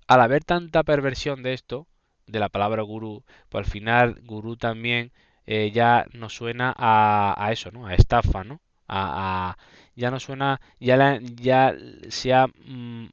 al 0.07 0.21
haber 0.21 0.43
tanta 0.43 0.83
perversión 0.83 1.43
de 1.43 1.53
esto, 1.53 1.87
de 2.27 2.39
la 2.39 2.49
palabra 2.49 2.81
gurú, 2.81 3.23
pues 3.49 3.65
al 3.65 3.71
final 3.71 4.21
gurú 4.23 4.57
también 4.57 5.11
eh, 5.45 5.71
ya 5.71 6.05
nos 6.13 6.35
suena 6.35 6.73
a, 6.77 7.49
eso, 7.51 7.71
¿no? 7.71 7.87
A 7.87 7.95
estafa, 7.95 8.43
¿no? 8.43 8.61
A, 8.87 9.57
ya 9.95 10.11
nos 10.11 10.23
suena, 10.23 10.59
ya, 10.79 11.19
ya 11.21 11.73
se 12.09 12.33
ha, 12.33 12.47
mm, 12.47 13.09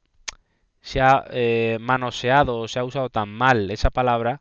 se 0.88 1.02
ha 1.02 1.25
eh, 1.30 1.76
manoseado 1.80 2.59
o 2.61 2.68
se 2.68 2.78
ha 2.78 2.85
usado 2.85 3.11
tan 3.11 3.28
mal 3.28 3.71
esa 3.71 3.90
palabra, 3.90 4.40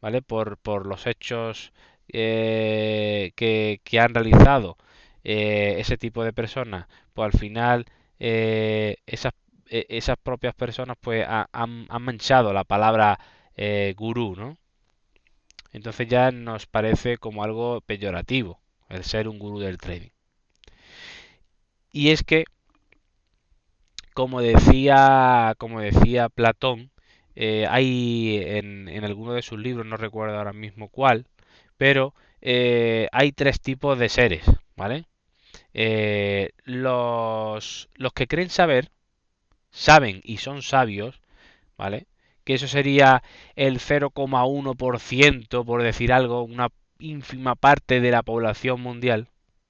¿vale? 0.00 0.20
Por, 0.22 0.58
por 0.58 0.86
los 0.86 1.06
hechos 1.06 1.72
eh, 2.12 3.32
que, 3.36 4.00
han 4.00 4.14
realizado 4.14 4.76
eh, 5.24 5.76
ese 5.78 5.96
tipo 5.96 6.24
de 6.24 6.32
personas, 6.32 6.88
pues 7.14 7.26
al 7.26 7.38
final 7.38 7.86
esas, 8.18 9.32
esas 9.68 10.16
propias 10.18 10.54
personas 10.54 10.96
pues 11.00 11.24
han, 11.28 11.86
manchado 12.00 12.52
la 12.52 12.64
palabra 12.64 13.18
gurú, 13.96 14.34
¿no? 14.36 14.56
Entonces 15.72 16.08
ya 16.08 16.32
nos 16.32 16.66
parece 16.66 17.18
como 17.18 17.44
algo 17.44 17.80
peyorativo 17.82 18.60
el 18.88 19.04
ser 19.04 19.28
un 19.28 19.38
gurú 19.38 19.60
del 19.60 19.78
trading. 19.78 20.10
Y 21.92 22.10
es 22.10 22.22
que, 22.24 22.44
como 24.16 24.40
decía, 24.42 25.54
como 25.58 25.80
decía 25.80 26.28
Platón, 26.30 26.90
hay 27.36 28.40
en, 28.44 28.88
en 28.88 29.04
alguno 29.04 29.32
de 29.34 29.42
sus 29.42 29.58
libros, 29.60 29.86
no 29.86 29.96
recuerdo 29.96 30.38
ahora 30.38 30.52
mismo 30.54 30.88
cuál, 30.88 31.26
pero 31.78 32.14
eh, 32.42 33.08
hay 33.12 33.32
tres 33.32 33.60
tipos 33.60 33.98
de 33.98 34.08
seres, 34.08 34.44
¿vale? 34.76 35.06
Eh, 35.74 36.50
los, 36.64 37.88
los 37.96 38.12
que 38.14 38.26
creen 38.28 38.50
saber, 38.50 38.90
saben 39.70 40.20
y 40.24 40.38
son 40.38 40.62
sabios, 40.62 41.20
¿vale? 41.78 42.06
Que 42.44 42.54
eso 42.54 42.68
sería 42.68 43.22
el 43.56 43.80
0,1%, 43.80 45.64
por 45.64 45.82
decir 45.82 46.12
algo, 46.12 46.42
una 46.44 46.70
ínfima 47.00 47.54
parte 47.56 48.00
de 48.00 48.12
la 48.12 48.22
población 48.24 48.80
mundial, 48.82 49.28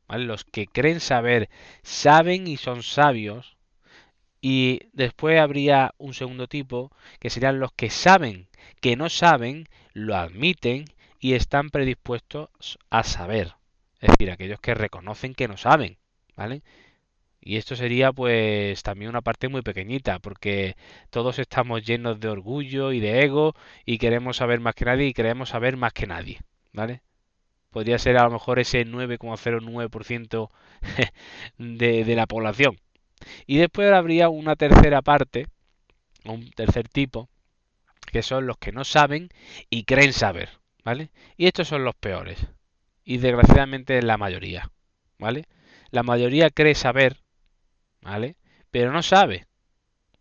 ¿vale? 0.09 0.27
Los 0.27 0.45
que 0.45 0.67
creen 0.67 1.01
saber, 1.01 1.51
saben 1.83 2.47
y 2.49 2.57
son 2.59 2.83
sabios. 2.83 3.56
Y 4.49 4.83
después 4.93 5.41
habría 5.41 5.93
un 5.99 6.15
segundo 6.15 6.47
tipo, 6.47 6.93
que 7.19 7.31
serían 7.31 7.59
los 7.59 7.73
que 7.73 7.91
saben 7.91 8.47
que 8.81 8.95
no 8.95 9.09
saben, 9.09 9.69
lo 9.93 10.15
admiten 10.15 10.85
y 11.19 11.33
están 11.35 11.71
predispuestos 11.71 12.79
a 12.89 13.03
saber. 13.03 13.55
Es 14.01 14.11
decir, 14.11 14.31
aquellos 14.31 14.61
que 14.61 14.75
reconocen 14.75 15.35
que 15.35 15.49
no 15.49 15.57
saben, 15.57 15.99
¿vale? 16.37 16.63
Y 17.41 17.57
esto 17.57 17.75
sería 17.75 18.13
pues 18.13 18.85
también 18.85 19.11
una 19.11 19.21
parte 19.21 19.49
muy 19.49 19.63
pequeñita, 19.63 20.21
porque 20.21 20.77
todos 21.11 21.41
estamos 21.41 21.85
llenos 21.85 22.21
de 22.21 22.29
orgullo 22.29 22.93
y 22.93 23.01
de 23.01 23.25
ego 23.25 23.57
y 23.85 23.99
queremos 23.99 24.37
saber 24.37 24.61
más 24.61 24.77
que 24.77 24.85
nadie 24.85 25.07
y 25.09 25.13
queremos 25.13 25.49
saber 25.49 25.77
más 25.77 25.93
que 25.93 26.07
nadie, 26.07 26.39
¿vale? 26.73 27.03
Podría 27.73 27.99
ser 27.99 28.17
a 28.17 28.23
lo 28.23 28.31
mejor 28.31 28.61
ese 28.61 28.87
9,09% 28.87 30.51
de, 31.59 32.05
de 32.05 32.15
la 32.15 32.27
población. 32.29 32.79
Y 33.47 33.59
después 33.59 33.93
habría 33.93 34.29
una 34.29 34.57
tercera 34.57 35.03
parte, 35.03 35.47
un 36.25 36.51
tercer 36.51 36.89
tipo, 36.89 37.29
que 38.13 38.23
son 38.23 38.47
los 38.47 38.59
que 38.59 38.73
no 38.73 38.85
saben 38.85 39.31
y 39.71 39.85
creen 39.85 40.13
saber. 40.13 40.51
¿vale? 40.87 41.11
Y 41.37 41.49
estos 41.49 41.67
son 41.67 41.83
los 41.83 41.97
peores. 41.97 42.47
Y 43.05 43.19
desgraciadamente 43.19 44.01
la 44.03 44.17
mayoría, 44.17 44.71
¿vale? 45.19 45.47
La 45.91 46.05
mayoría 46.05 46.49
cree 46.49 46.77
saber, 46.77 47.17
¿vale? 48.01 48.37
Pero 48.71 48.93
no 48.93 49.03
sabe, 49.03 49.49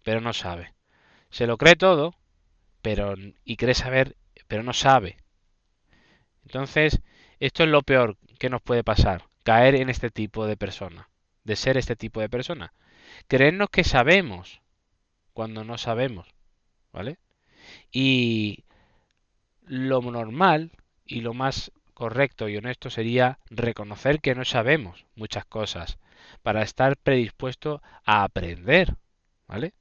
pero 0.04 0.22
no 0.22 0.34
sabe. 0.34 0.74
Se 1.30 1.46
lo 1.46 1.58
cree 1.58 1.76
todo, 1.76 2.16
pero 2.82 3.14
y 3.44 3.58
cree 3.58 3.76
saber, 3.76 4.16
pero 4.48 4.64
no 4.64 4.74
sabe. 4.74 5.18
Entonces, 6.42 7.00
esto 7.40 7.64
es 7.64 7.70
lo 7.70 7.84
peor 7.84 8.18
que 8.40 8.50
nos 8.50 8.64
puede 8.64 8.84
pasar, 8.84 9.26
caer 9.44 9.76
en 9.76 9.92
este 9.92 10.10
tipo 10.10 10.48
de 10.48 10.58
persona, 10.58 11.10
de 11.44 11.56
ser 11.56 11.78
este 11.78 11.96
tipo 11.96 12.22
de 12.22 12.30
persona. 12.30 12.74
Creernos 13.28 13.70
que 13.70 13.84
sabemos 13.84 14.62
cuando 15.34 15.64
no 15.64 15.78
sabemos, 15.78 16.28
¿vale? 16.92 17.18
Y 17.92 18.64
lo 19.66 20.02
normal 20.02 20.72
y 21.06 21.22
lo 21.22 21.34
más 21.34 21.72
correcto 21.94 22.50
y 22.50 22.58
honesto 22.58 22.90
sería 22.90 23.40
reconocer 23.50 24.20
que 24.22 24.36
no 24.36 24.46
sabemos 24.46 25.06
muchas 25.16 25.46
cosas 25.46 25.98
para 26.44 26.62
estar 26.62 26.98
predispuesto 26.98 27.82
a 28.06 28.24
aprender, 28.24 28.96
¿vale? 29.48 29.74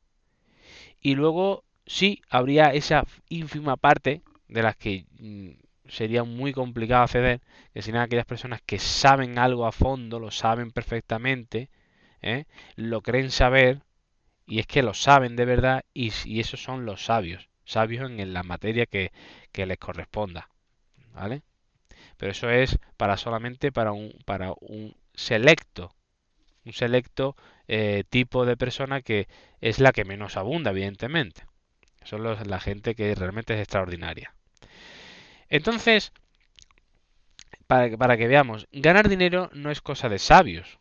Y 1.01 1.17
luego 1.17 1.65
sí 1.87 2.23
habría 2.31 2.73
esa 2.73 3.05
ínfima 3.29 3.77
parte 3.77 4.23
de 4.49 4.63
las 4.63 4.77
que 4.77 5.07
mm, 5.19 5.51
sería 5.89 6.25
muy 6.25 6.53
complicado 6.53 7.03
acceder, 7.03 7.41
que 7.73 7.83
serían 7.83 8.05
aquellas 8.05 8.27
personas 8.27 8.63
que 8.65 8.79
saben 8.79 9.39
algo 9.39 9.67
a 9.67 9.73
fondo, 9.73 10.19
lo 10.19 10.31
saben 10.31 10.71
perfectamente, 10.71 11.69
¿eh? 12.25 12.47
lo 12.77 13.03
creen 13.03 13.31
saber, 13.31 13.83
y 14.47 14.59
es 14.59 14.67
que 14.67 14.83
lo 14.83 14.95
saben 14.95 15.37
de 15.37 15.45
verdad, 15.45 15.85
y, 15.93 16.11
esos 16.41 16.63
son 16.63 16.87
los 16.87 17.05
sabios, 17.05 17.49
sabios 17.65 18.11
en, 18.11 18.33
la 18.33 18.43
materia 18.43 18.87
que, 18.87 19.13
les 19.53 19.79
corresponda. 19.79 20.49
¿Vale? 21.13 21.43
Pero 22.17 22.33
eso 22.33 22.51
es 22.51 22.79
para 22.97 23.17
solamente 23.17 23.71
para 23.71 23.93
un, 23.93 24.13
para 24.25 24.53
un 24.61 24.97
selecto, 25.15 25.95
un 26.65 26.73
selecto 26.73 27.37
eh, 27.69 28.05
tipo 28.09 28.47
de 28.47 28.57
persona 28.57 29.03
que 29.03 29.29
es 29.61 29.79
la 29.79 29.93
que 29.93 30.05
menos 30.05 30.37
abunda, 30.37 30.71
evidentemente. 30.71 31.45
Son 32.05 32.23
los, 32.23 32.47
la 32.47 32.59
gente 32.59 32.95
que 32.95 33.15
realmente 33.15 33.55
es 33.55 33.61
extraordinaria. 33.61 34.35
Entonces, 35.49 36.13
para, 37.67 37.97
para, 37.97 38.17
que 38.17 38.29
veamos, 38.29 38.67
ganar 38.73 39.09
dinero 39.09 39.51
no 39.53 39.71
es 39.71 39.81
cosa 39.81 40.09
de 40.09 40.19
sabios, 40.19 40.79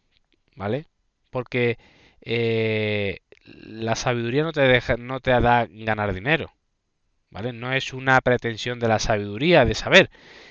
¿vale? 0.55 0.87
Porque 1.33 1.77
eh, 2.21 3.19
la 3.43 3.95
sabiduría 3.95 4.43
no 4.43 4.53
te, 4.53 4.61
deja, 4.61 4.95
no 4.95 5.19
te 5.19 5.31
da 5.31 5.67
ganar 5.69 6.13
dinero, 6.13 6.53
¿vale? 7.29 7.51
No 7.51 7.73
es 7.73 7.91
una 7.91 8.21
pretensión 8.21 8.79
de 8.79 8.87
la 8.87 8.99
sabiduría, 8.99 9.65
de 9.65 9.75
saber, 9.75 10.09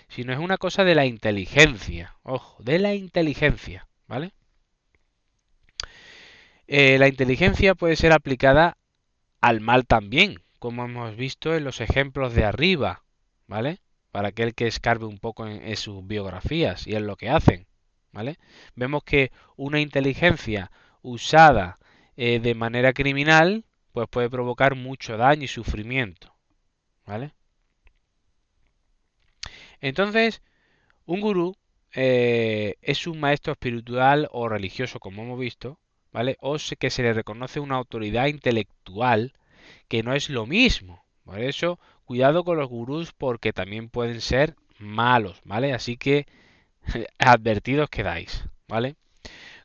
sino 0.09 0.35
es 0.35 0.39
una 0.39 0.59
cosa 0.59 0.85
de 0.85 0.95
la 0.95 1.07
inteligencia, 1.07 2.17
ojo, 2.23 2.62
de 2.62 2.79
la 2.79 2.95
inteligencia, 2.95 3.89
¿vale? 4.07 4.33
Eh, 6.67 6.99
la 6.99 7.09
inteligencia 7.09 7.75
puede 7.75 7.97
ser 7.97 8.12
aplicada 8.12 8.77
al 9.41 9.61
mal 9.61 9.87
también, 9.87 10.43
como 10.59 10.85
hemos 10.85 11.17
visto 11.17 11.55
en 11.55 11.65
los 11.65 11.81
ejemplos 11.81 12.35
de 12.35 12.45
arriba, 12.45 13.05
¿vale? 13.47 13.81
Para 14.11 14.29
aquel 14.29 14.55
que 14.55 14.67
escarbe 14.67 15.07
un 15.07 15.19
poco 15.19 15.47
en, 15.47 15.77
sus 15.77 16.07
biografías 16.07 16.87
y 16.87 16.95
en 16.95 17.07
lo 17.07 17.17
que 17.17 17.31
hacen, 17.31 17.67
¿vale? 18.12 18.38
Vemos 18.75 19.02
que 19.04 19.33
una 19.57 19.81
inteligencia 19.81 20.71
usada 21.02 21.78
eh, 22.16 22.40
de 22.40 22.54
manera 22.54 22.92
criminal, 22.92 23.64
pues 23.92 24.09
puede 24.09 24.31
provocar 24.31 24.75
mucho 24.75 25.16
daño 25.16 25.45
y 25.45 25.49
sufrimiento, 25.49 26.35
¿vale? 27.07 27.33
Entonces, 29.81 30.42
un 31.07 31.21
gurú 31.21 31.57
eh, 31.95 32.76
es 32.83 33.07
un 33.07 33.21
maestro 33.21 33.52
espiritual 33.52 34.28
o 34.33 34.49
religioso, 34.49 35.00
como 35.00 35.23
hemos 35.23 35.38
visto, 35.38 35.78
¿vale? 36.12 36.37
O 36.40 36.57
que 36.78 36.90
se 36.90 37.02
le 37.02 37.12
reconoce 37.12 37.61
una 37.61 37.76
autoridad 37.76 38.26
intelectual, 38.26 39.35
que 39.88 40.02
no 40.02 40.14
es 40.14 40.31
lo 40.31 40.47
mismo. 40.47 41.04
Por 41.25 41.40
eso, 41.40 41.78
cuidado 42.04 42.45
con 42.45 42.59
los 42.59 42.69
gurús 42.69 43.12
porque 43.12 43.52
también 43.52 43.88
pueden 43.88 44.21
ser 44.21 44.57
malos, 44.78 45.40
¿vale? 45.45 45.73
Así 45.73 45.97
que 45.97 46.26
advertidos 47.19 47.89
quedáis, 47.89 48.45
¿vale? 48.69 48.97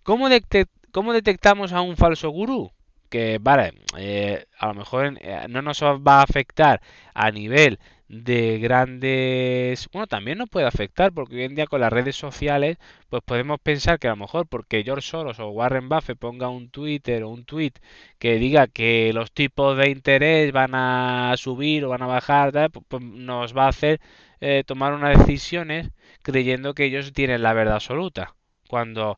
¿Cómo, 0.03 0.29
detectamos 0.29 1.73
a 1.73 1.81
un 1.81 1.97
falso 1.97 2.29
gurú? 2.29 2.71
Que, 3.09 3.39
vale, 3.41 3.73
eh, 3.97 4.45
a 4.57 4.67
lo 4.67 4.73
mejor 4.73 5.17
eh, 5.21 5.45
no 5.49 5.61
nos 5.61 5.81
va 5.81 6.19
a 6.19 6.23
afectar 6.23 6.81
a 7.13 7.31
nivel 7.31 7.79
de 8.09 8.59
grandes... 8.59 9.89
Bueno, 9.91 10.07
también 10.07 10.37
nos 10.37 10.49
puede 10.49 10.65
afectar 10.65 11.11
porque 11.11 11.35
hoy 11.35 11.43
en 11.43 11.55
día 11.55 11.67
con 11.67 11.81
las 11.81 11.91
redes 11.91 12.15
sociales 12.15 12.77
pues 13.09 13.21
podemos 13.23 13.59
pensar 13.59 13.99
que 13.99 14.07
a 14.07 14.11
lo 14.11 14.17
mejor 14.17 14.47
porque 14.47 14.83
George 14.83 15.07
Soros 15.07 15.39
o 15.39 15.49
Warren 15.49 15.89
Buffett 15.89 16.17
ponga 16.17 16.47
un 16.49 16.69
Twitter 16.69 17.23
o 17.23 17.29
un 17.29 17.43
tweet 17.45 17.73
que 18.17 18.35
diga 18.35 18.67
que 18.67 19.11
los 19.13 19.31
tipos 19.31 19.77
de 19.77 19.89
interés 19.89 20.51
van 20.53 20.71
a 20.73 21.33
subir 21.37 21.83
o 21.85 21.89
van 21.89 22.03
a 22.03 22.07
bajar, 22.07 22.51
pues, 22.71 22.85
pues, 22.87 23.03
nos 23.03 23.55
va 23.55 23.65
a 23.65 23.69
hacer 23.69 23.99
eh, 24.41 24.63
tomar 24.65 24.93
unas 24.93 25.17
decisiones 25.19 25.91
creyendo 26.21 26.73
que 26.73 26.85
ellos 26.85 27.13
tienen 27.13 27.43
la 27.43 27.53
verdad 27.53 27.75
absoluta. 27.75 28.35
Cuando 28.67 29.17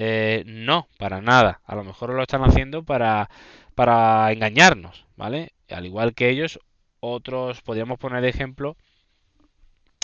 eh, 0.00 0.44
no, 0.46 0.88
para 0.96 1.20
nada. 1.20 1.60
A 1.66 1.74
lo 1.74 1.84
mejor 1.84 2.10
lo 2.14 2.22
están 2.22 2.42
haciendo 2.44 2.84
para, 2.84 3.28
para 3.74 4.30
engañarnos, 4.32 5.06
¿vale? 5.16 5.54
Al 5.70 5.86
igual 5.86 6.14
que 6.14 6.30
ellos 6.30 6.60
otros, 7.00 7.62
podríamos 7.62 7.98
poner 7.98 8.22
de 8.22 8.28
ejemplo 8.28 8.76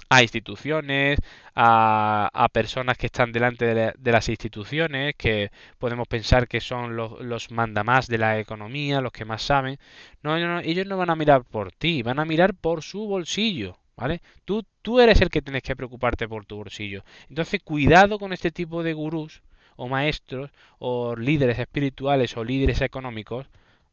a 0.09 0.23
instituciones, 0.23 1.19
a, 1.55 2.29
a, 2.33 2.49
personas 2.49 2.99
que 2.99 3.07
están 3.07 3.33
delante 3.33 3.75
de, 3.75 4.13
las 4.13 4.29
instituciones, 4.29 5.15
que 5.17 5.51
podemos 5.79 6.09
pensar 6.09 6.49
que 6.49 6.61
son 6.61 6.97
los, 6.97 7.21
los 7.21 7.51
mandamás 7.51 8.09
de 8.09 8.19
la 8.19 8.39
economía, 8.39 9.01
los 9.01 9.13
que 9.13 9.25
más 9.25 9.43
saben. 9.43 9.79
No, 10.23 10.39
no, 10.39 10.61
ellos 10.61 10.87
no 10.87 10.97
van 10.97 11.11
a 11.11 11.17
mirar 11.17 11.45
por 11.45 11.73
ti, 11.73 12.03
van 12.03 12.19
a 12.19 12.25
mirar 12.25 12.55
por 12.55 12.83
su 12.83 13.07
bolsillo, 13.07 13.79
¿vale? 13.97 14.23
Tú, 14.45 14.65
tú 14.83 15.01
eres 15.01 15.21
el 15.21 15.31
que 15.31 15.43
tienes 15.43 15.63
que 15.63 15.77
preocuparte 15.77 16.29
por 16.29 16.47
tu 16.47 16.57
bolsillo. 16.57 17.05
Entonces, 17.29 17.61
cuidado 17.63 18.19
con 18.19 18.33
este 18.33 18.51
tipo 18.51 18.83
de 18.83 18.93
gurús 18.93 19.43
o 19.77 19.89
maestros 19.89 20.51
o 20.79 21.17
líderes 21.17 21.59
espirituales 21.59 22.37
o 22.37 22.45
líderes 22.45 22.81
económicos, 22.81 23.47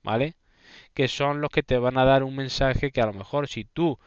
¿vale? 0.04 0.36
que 0.94 1.08
son 1.08 1.42
los 1.42 1.50
que 1.50 1.64
te 1.64 1.78
van 1.78 1.98
a 1.98 2.06
dar 2.06 2.24
un 2.24 2.36
mensaje 2.36 2.92
que 2.92 3.02
a 3.02 3.06
lo 3.06 3.14
mejor 3.14 3.48
si 3.48 3.66
tú 3.66 4.00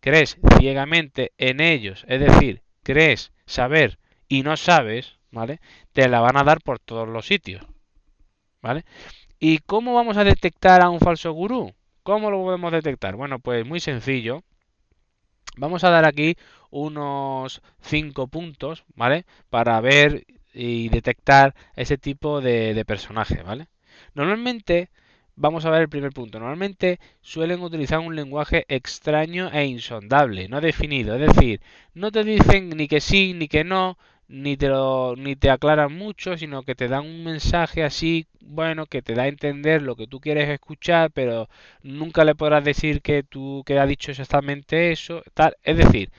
crees 0.00 0.38
ciegamente 0.58 1.32
en 1.38 1.60
ellos, 1.60 2.04
es 2.08 2.20
decir, 2.20 2.62
crees 2.82 3.32
saber 3.46 3.98
y 4.28 4.42
no 4.42 4.56
sabes, 4.56 5.18
¿vale? 5.30 5.60
Te 5.92 6.08
la 6.08 6.20
van 6.20 6.36
a 6.36 6.44
dar 6.44 6.60
por 6.60 6.78
todos 6.78 7.08
los 7.08 7.26
sitios, 7.26 7.64
¿vale? 8.60 8.84
¿Y 9.38 9.58
cómo 9.58 9.94
vamos 9.94 10.16
a 10.16 10.24
detectar 10.24 10.82
a 10.82 10.90
un 10.90 11.00
falso 11.00 11.32
gurú? 11.32 11.74
¿Cómo 12.02 12.30
lo 12.30 12.42
podemos 12.42 12.72
detectar? 12.72 13.16
Bueno, 13.16 13.38
pues 13.38 13.66
muy 13.66 13.80
sencillo. 13.80 14.42
Vamos 15.56 15.84
a 15.84 15.90
dar 15.90 16.04
aquí 16.04 16.36
unos 16.70 17.62
5 17.80 18.28
puntos, 18.28 18.84
¿vale? 18.94 19.24
Para 19.50 19.80
ver 19.80 20.24
y 20.52 20.88
detectar 20.88 21.54
ese 21.76 21.98
tipo 21.98 22.40
de, 22.40 22.74
de 22.74 22.84
personaje, 22.84 23.42
¿vale? 23.42 23.68
Normalmente 24.14 24.90
Vamos 25.36 25.64
a 25.64 25.70
ver 25.70 25.82
el 25.82 25.88
primer 25.88 26.12
punto. 26.12 26.38
Normalmente 26.38 27.00
suelen 27.20 27.60
utilizar 27.60 27.98
un 27.98 28.14
lenguaje 28.14 28.64
extraño 28.68 29.50
e 29.52 29.64
insondable, 29.64 30.48
no 30.48 30.60
definido. 30.60 31.16
Es 31.16 31.34
decir, 31.34 31.60
no 31.92 32.12
te 32.12 32.22
dicen 32.24 32.70
ni 32.70 32.86
que 32.86 33.00
sí 33.00 33.34
ni 33.34 33.48
que 33.48 33.64
no, 33.64 33.98
ni 34.28 34.56
te, 34.56 34.68
lo, 34.68 35.16
ni 35.16 35.36
te 35.36 35.50
aclaran 35.50 35.92
mucho, 35.94 36.36
sino 36.36 36.62
que 36.62 36.74
te 36.74 36.88
dan 36.88 37.04
un 37.06 37.24
mensaje 37.24 37.84
así, 37.84 38.26
bueno, 38.40 38.86
que 38.86 39.02
te 39.02 39.14
da 39.14 39.24
a 39.24 39.28
entender 39.28 39.82
lo 39.82 39.96
que 39.96 40.06
tú 40.06 40.20
quieres 40.20 40.48
escuchar, 40.48 41.10
pero 41.12 41.48
nunca 41.82 42.24
le 42.24 42.34
podrás 42.34 42.64
decir 42.64 43.02
que 43.02 43.22
tú 43.22 43.62
que 43.66 43.78
ha 43.78 43.86
dicho 43.86 44.10
exactamente 44.10 44.92
eso, 44.92 45.22
tal. 45.34 45.56
Es 45.62 45.76
decir, 45.76 46.10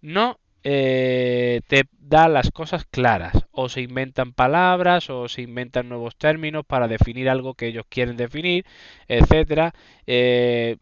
no 0.00 0.38
eh, 0.64 1.60
te 1.68 1.84
da 1.98 2.28
las 2.28 2.50
cosas 2.50 2.84
claras. 2.86 3.34
O 3.52 3.68
se 3.68 3.82
inventan 3.82 4.32
palabras 4.32 5.10
o 5.10 5.28
se 5.28 5.42
inventan 5.42 5.88
nuevos 5.88 6.16
términos 6.16 6.64
para 6.66 6.88
definir 6.88 7.28
algo 7.30 7.54
que 7.54 7.68
ellos 7.68 7.86
quieren 7.88 8.16
definir, 8.16 8.66
etcétera. 9.08 9.72
Eh, 10.06 10.76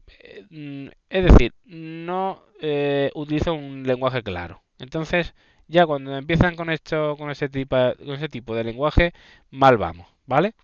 mm, 0.51 0.87
es 1.11 1.25
decir, 1.25 1.53
no 1.67 2.43
eh, 2.61 3.11
utiliza 3.15 3.53
un 3.53 3.83
lenguaje 3.87 4.23
claro. 4.23 4.63
Entonces, 4.79 5.35
ya 5.69 5.87
cuando 5.87 6.17
empiezan 6.17 6.57
con 6.57 6.71
esto, 6.71 7.17
con 7.17 7.31
ese 7.31 7.49
tipo, 7.49 8.55
de 8.55 8.65
lenguaje, 8.65 9.13
mal 9.51 9.79
vamos, 9.79 10.09
¿vale? 10.27 10.55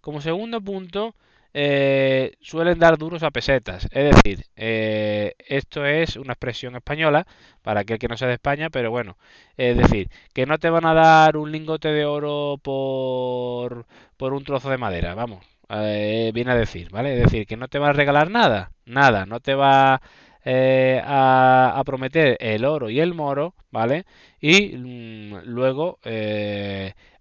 Como 0.00 0.20
segundo 0.20 0.60
punto, 0.60 1.14
eh, 1.54 2.34
suelen 2.40 2.78
dar 2.78 2.98
duros 2.98 3.22
a 3.22 3.30
pesetas. 3.30 3.88
Es 3.92 4.14
decir, 4.14 4.44
eh, 4.56 5.34
esto 5.38 5.84
es 5.86 6.16
una 6.16 6.34
expresión 6.34 6.76
española 6.76 7.26
para 7.62 7.80
aquel 7.80 7.98
que 7.98 8.08
no 8.08 8.16
sea 8.16 8.28
de 8.28 8.34
España, 8.34 8.70
pero 8.70 8.90
bueno, 8.90 9.16
es 9.56 9.76
decir, 9.76 10.10
que 10.34 10.46
no 10.46 10.58
te 10.58 10.70
van 10.70 10.86
a 10.86 10.94
dar 10.94 11.36
un 11.36 11.50
lingote 11.52 11.88
de 11.88 12.04
oro 12.04 12.58
por, 12.62 13.86
por 14.16 14.32
un 14.34 14.44
trozo 14.44 14.70
de 14.70 14.78
madera, 14.78 15.14
vamos, 15.14 15.44
eh, 15.70 16.30
viene 16.34 16.52
a 16.52 16.56
decir, 16.56 16.90
¿vale? 16.90 17.14
Es 17.14 17.22
decir, 17.24 17.46
que 17.46 17.56
no 17.56 17.68
te 17.68 17.78
va 17.78 17.88
a 17.90 17.92
regalar 17.92 18.30
nada, 18.30 18.72
nada, 18.84 19.26
no 19.26 19.40
te 19.40 19.54
va 19.54 20.00
a, 20.44 21.74
a, 21.76 21.84
prometer 21.84 22.36
el 22.40 22.64
oro 22.64 22.90
y 22.90 23.00
el 23.00 23.14
moro, 23.14 23.54
¿vale? 23.70 24.04
Y 24.40 24.76
mm, 24.76 25.42
luego 25.44 25.98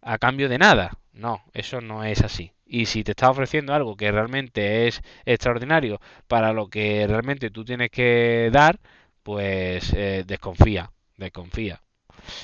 a 0.01 0.17
cambio 0.17 0.49
de 0.49 0.57
nada. 0.57 0.91
No, 1.13 1.43
eso 1.53 1.81
no 1.81 2.03
es 2.03 2.21
así. 2.21 2.53
Y 2.65 2.85
si 2.85 3.03
te 3.03 3.11
está 3.11 3.29
ofreciendo 3.29 3.73
algo 3.73 3.97
que 3.97 4.11
realmente 4.11 4.87
es 4.87 5.01
extraordinario 5.25 5.99
para 6.27 6.53
lo 6.53 6.67
que 6.69 7.05
realmente 7.07 7.49
tú 7.49 7.65
tienes 7.65 7.89
que 7.89 8.49
dar, 8.53 8.79
pues 9.23 9.93
eh, 9.93 10.23
desconfía, 10.25 10.91
desconfía. 11.17 11.81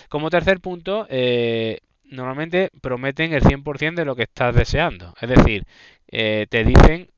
Como 0.09 0.29
tercer 0.29 0.59
punto, 0.61 1.05
eh, 1.09 1.79
normalmente 2.03 2.69
prometen 2.81 3.33
el 3.33 3.43
100% 3.43 3.95
de 3.95 4.05
lo 4.05 4.15
que 4.15 4.23
estás 4.23 4.55
deseando. 4.55 5.13
Es 5.21 5.29
decir, 5.29 5.65
eh, 6.07 6.47
te 6.49 6.63
dicen 6.63 7.09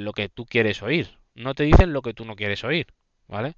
lo 0.00 0.12
que 0.12 0.28
tú 0.28 0.46
quieres 0.46 0.82
oír. 0.82 1.08
No 1.36 1.54
te 1.54 1.64
dicen 1.64 1.92
lo 1.92 2.02
que 2.02 2.14
tú 2.14 2.24
no 2.24 2.36
quieres 2.36 2.64
oír. 2.64 2.86
¿Vale? 3.28 3.54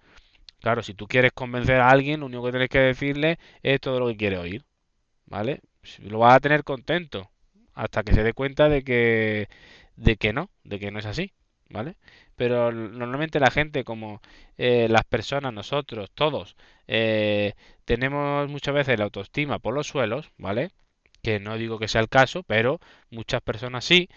Claro, 0.60 0.82
si 0.82 0.94
tú 0.94 1.06
quieres 1.06 1.32
convencer 1.32 1.80
a 1.80 1.90
alguien, 1.90 2.20
lo 2.20 2.26
único 2.26 2.44
que 2.44 2.52
tienes 2.52 2.68
que 2.70 2.80
decirle 2.80 3.38
es 3.62 3.80
todo 3.80 4.00
lo 4.00 4.08
que 4.08 4.16
quiere 4.16 4.38
oír. 4.38 4.64
¿Vale? 5.26 5.60
Lo 6.00 6.20
vas 6.20 6.36
a 6.36 6.40
tener 6.40 6.64
contento 6.64 7.30
hasta 7.74 8.02
que 8.02 8.14
se 8.14 8.22
dé 8.22 8.32
cuenta 8.32 8.68
de 8.68 8.82
que, 8.82 9.48
de 9.96 10.16
que 10.16 10.32
no, 10.32 10.50
de 10.64 10.78
que 10.80 10.90
no 10.90 10.98
es 10.98 11.06
así, 11.06 11.32
¿vale? 11.70 11.96
pero 12.38 12.72
normalmente 12.72 13.40
la 13.40 13.50
gente, 13.50 13.84
como 13.84 14.22
eh, 14.58 14.86
las 14.88 15.04
personas, 15.04 15.52
nosotros, 15.52 16.10
todos, 16.14 16.56
eh, 16.86 17.54
tenemos 17.84 18.48
muchas 18.48 18.74
veces 18.74 18.98
la 18.98 19.04
autoestima 19.06 19.58
por 19.58 19.74
los 19.74 19.88
suelos, 19.88 20.30
¿vale? 20.38 20.70
Que 21.22 21.40
no 21.40 21.56
digo 21.58 21.78
que 21.80 21.88
sea 21.88 22.00
el 22.00 22.08
caso, 22.08 22.44
pero 22.44 22.80
muchas 23.10 23.42
personas 23.42 23.84
sí. 23.84 24.08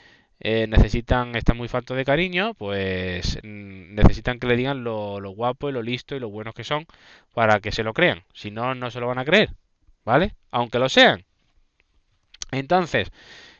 Eh, 0.43 0.65
necesitan, 0.67 1.35
están 1.35 1.55
muy 1.57 1.67
faltos 1.67 1.95
de 1.97 2.03
cariño, 2.03 2.55
pues 2.55 3.37
mm, 3.43 3.93
necesitan 3.93 4.39
que 4.39 4.47
le 4.47 4.57
digan 4.57 4.83
lo, 4.83 5.19
guapo 5.31 5.69
y 5.69 5.71
lo 5.71 5.83
listo 5.83 6.15
y 6.15 6.19
lo 6.19 6.29
buenos 6.29 6.55
que 6.55 6.63
son 6.63 6.87
para 7.33 7.59
que 7.59 7.71
se 7.71 7.83
lo 7.83 7.93
crean. 7.93 8.23
Si 8.33 8.49
no, 8.51 8.73
no 8.75 8.89
se 8.91 8.99
lo 8.99 9.07
van 9.07 9.19
a 9.19 9.25
creer, 9.25 9.51
¿vale? 10.03 10.35
Aunque 10.51 10.79
lo 10.79 10.89
sean. 10.89 11.25
Entonces, 12.51 13.11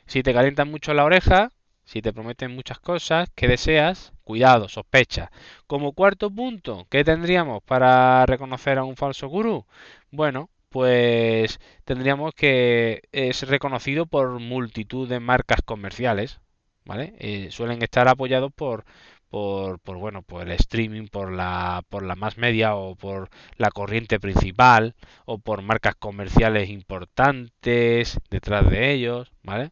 si 0.08 0.24
te 0.24 0.34
calientan 0.34 0.72
mucho 0.72 0.94
la 0.94 1.06
oreja, 1.06 1.52
si 1.86 2.02
te 2.02 2.14
prometen 2.14 2.56
muchas 2.56 2.80
cosas 2.80 3.30
que 3.36 3.48
deseas, 3.48 4.14
cuidado, 4.24 4.68
sospecha. 4.70 5.32
Como 5.68 5.94
cuarto 5.94 6.32
punto, 6.32 6.88
¿qué 6.90 7.04
tendríamos 7.04 7.62
para 7.64 8.26
reconocer 8.26 8.78
a 8.80 8.84
un 8.86 8.96
falso 8.98 9.28
gurú? 9.28 9.66
Bueno, 10.12 10.50
pues 10.70 11.60
tendríamos 11.86 12.34
que 12.34 13.04
es 13.12 13.48
reconocido 13.48 14.06
por 14.08 14.40
multitud 14.40 15.08
de 15.10 15.20
marcas 15.20 15.62
comerciales, 15.64 16.40
¿vale? 16.86 17.14
Eh, 17.20 17.50
suelen 17.52 17.82
estar 17.84 18.08
apoyados 18.08 18.52
por, 18.54 18.86
por, 19.30 19.80
por, 19.80 19.98
bueno, 19.98 20.22
por 20.24 20.44
el 20.44 20.52
streaming, 20.54 21.08
por 21.08 21.32
la, 21.32 21.84
por 21.90 22.04
la 22.04 22.16
más 22.16 22.38
media 22.38 22.76
o 22.76 22.96
por 22.96 23.30
la 23.58 23.72
corriente 23.72 24.20
principal 24.20 24.96
o 25.26 25.38
por 25.40 25.62
marcas 25.62 25.96
comerciales 25.96 26.70
importantes 26.70 28.20
detrás 28.30 28.70
de 28.70 28.92
ellos, 28.92 29.32
¿vale? 29.44 29.72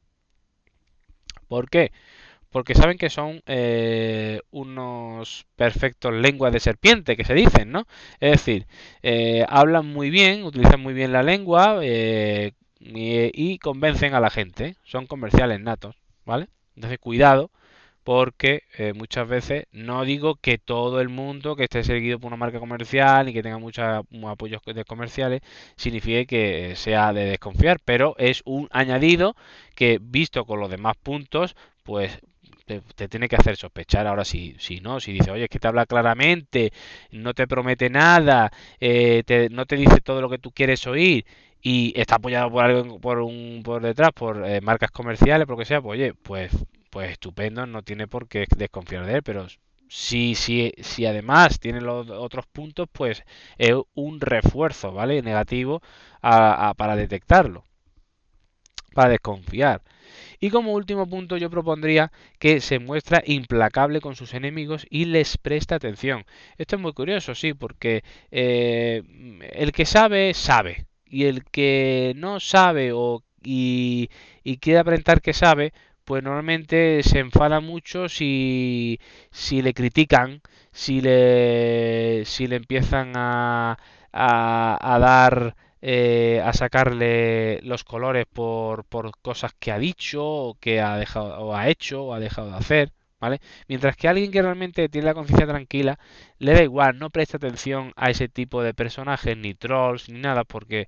¿Por 1.47 1.69
qué? 1.69 1.91
Porque 2.51 2.75
saben 2.75 2.97
que 2.97 3.09
son 3.09 3.41
eh, 3.47 4.41
unos 4.51 5.47
perfectos 5.55 6.13
lenguas 6.13 6.53
de 6.53 6.61
serpiente, 6.61 7.17
que 7.17 7.25
se 7.25 7.35
dicen, 7.35 7.71
¿no? 7.71 7.87
Es 8.19 8.31
decir, 8.33 8.67
eh, 9.03 9.45
hablan 9.49 9.87
muy 9.87 10.09
bien, 10.11 10.43
utilizan 10.45 10.81
muy 10.81 10.93
bien 10.93 11.13
la 11.13 11.23
lengua 11.23 11.79
eh, 11.83 12.53
y, 12.79 13.31
y 13.53 13.59
convencen 13.59 14.13
a 14.15 14.21
la 14.21 14.31
gente. 14.31 14.77
Son 14.83 15.07
comerciales 15.07 15.61
natos, 15.61 15.97
¿vale? 16.25 16.49
Entonces, 16.79 16.99
cuidado 16.99 17.51
porque 18.03 18.63
eh, 18.77 18.93
muchas 18.93 19.27
veces 19.27 19.65
no 19.71 20.05
digo 20.05 20.35
que 20.35 20.57
todo 20.57 21.01
el 21.01 21.09
mundo 21.09 21.55
que 21.55 21.65
esté 21.65 21.83
seguido 21.83 22.19
por 22.19 22.29
una 22.29 22.37
marca 22.37 22.59
comercial 22.59 23.29
y 23.29 23.33
que 23.33 23.43
tenga 23.43 23.59
muchos 23.59 23.85
apoyos 24.27 24.61
de 24.65 24.85
comerciales 24.85 25.41
signifique 25.75 26.25
que 26.25 26.75
sea 26.75 27.13
de 27.13 27.25
desconfiar, 27.25 27.79
pero 27.85 28.15
es 28.17 28.41
un 28.45 28.67
añadido 28.71 29.35
que 29.75 29.99
visto 30.01 30.45
con 30.45 30.59
los 30.59 30.71
demás 30.71 30.95
puntos, 31.03 31.55
pues 31.83 32.19
te, 32.65 33.07
tiene 33.07 33.27
que 33.27 33.35
hacer 33.35 33.57
sospechar. 33.57 34.07
Ahora, 34.07 34.25
si, 34.25 34.55
si 34.59 34.79
no, 34.79 34.99
si 34.99 35.11
dice, 35.13 35.31
oye, 35.31 35.43
es 35.43 35.49
que 35.49 35.59
te 35.59 35.67
habla 35.67 35.85
claramente, 35.85 36.71
no 37.11 37.33
te 37.33 37.47
promete 37.47 37.89
nada, 37.89 38.51
eh, 38.79 39.23
no 39.51 39.65
te 39.65 39.75
dice 39.75 40.01
todo 40.01 40.21
lo 40.21 40.29
que 40.29 40.37
tú 40.39 40.51
quieres 40.51 40.85
oír 40.87 41.25
y 41.61 41.93
está 41.99 42.15
apoyado 42.15 42.49
por 42.51 42.63
algo 42.63 42.99
por 43.01 43.19
un 43.19 43.61
por 43.65 43.81
detrás 43.81 44.11
por 44.13 44.45
eh, 44.47 44.61
marcas 44.61 44.91
comerciales 44.91 45.45
por 45.45 45.55
lo 45.55 45.59
que 45.59 45.65
sea 45.65 45.81
pues 45.81 45.99
oye 45.99 46.13
pues 46.13 46.51
pues 46.89 47.11
estupendo, 47.11 47.65
no 47.65 47.83
tiene 47.83 48.07
por 48.07 48.27
qué 48.27 48.45
desconfiar 48.57 49.05
de 49.05 49.15
él, 49.15 49.23
pero 49.23 49.47
si, 49.87 50.35
si, 50.35 50.71
si 50.79 51.05
además 51.05 51.59
tiene 51.59 51.81
los 51.81 52.09
otros 52.09 52.45
puntos, 52.47 52.87
pues 52.91 53.23
es 53.57 53.75
un 53.93 54.21
refuerzo, 54.21 54.91
¿vale? 54.93 55.21
Negativo 55.21 55.81
para 56.21 56.95
detectarlo, 56.95 57.65
para 58.93 59.09
desconfiar. 59.09 59.81
Y 60.39 60.49
como 60.49 60.73
último 60.73 61.07
punto 61.07 61.37
yo 61.37 61.49
propondría 61.49 62.11
que 62.39 62.61
se 62.61 62.79
muestra 62.79 63.21
implacable 63.25 64.01
con 64.01 64.15
sus 64.15 64.33
enemigos 64.33 64.85
y 64.89 65.05
les 65.05 65.37
presta 65.37 65.75
atención. 65.75 66.25
Esto 66.57 66.75
es 66.77 66.81
muy 66.81 66.93
curioso, 66.93 67.35
sí, 67.35 67.53
porque 67.53 68.03
eh, 68.31 69.03
el 69.53 69.71
que 69.71 69.85
sabe, 69.85 70.33
sabe. 70.33 70.85
Y 71.05 71.25
el 71.25 71.43
que 71.45 72.13
no 72.15 72.39
sabe 72.39 72.91
o, 72.93 73.23
y, 73.43 74.09
y 74.43 74.57
quiere 74.57 74.79
aparentar 74.79 75.21
que 75.21 75.33
sabe, 75.33 75.73
pues 76.09 76.23
normalmente 76.23 77.03
se 77.03 77.19
enfada 77.19 77.59
mucho 77.59 78.09
si, 78.09 78.99
si 79.31 79.61
le 79.61 79.75
critican, 79.75 80.41
si 80.71 81.01
le, 81.01 82.23
si 82.25 82.47
le 82.47 82.55
empiezan 82.55 83.13
a, 83.15 83.77
a, 84.11 84.97
dar, 84.99 85.55
eh, 85.83 86.41
a 86.43 86.51
sacarle 86.53 87.59
los 87.61 87.83
colores 87.83 88.25
por, 88.25 88.85
por 88.85 89.11
cosas 89.21 89.53
que 89.59 89.71
ha 89.71 89.77
dicho 89.77 90.25
o 90.25 90.55
que 90.59 90.81
ha 90.81 90.97
dejado 90.97 91.39
o 91.41 91.55
ha 91.55 91.69
hecho 91.69 92.03
o 92.05 92.13
ha 92.15 92.19
dejado 92.19 92.49
de 92.49 92.57
hacer. 92.57 92.91
¿Vale? 93.19 93.39
Mientras 93.67 93.95
que 93.97 94.07
alguien 94.07 94.31
que 94.31 94.41
realmente 94.41 94.89
tiene 94.89 95.05
la 95.07 95.13
conciencia 95.13 95.45
tranquila, 95.45 95.99
le 96.39 96.53
da 96.53 96.63
igual, 96.63 96.97
no 96.97 97.11
presta 97.11 97.37
atención 97.37 97.93
a 97.97 98.09
ese 98.09 98.29
tipo 98.29 98.63
de 98.63 98.73
personajes, 98.73 99.37
ni 99.37 99.53
trolls, 99.53 100.09
ni 100.09 100.19
nada, 100.19 100.43
porque, 100.45 100.87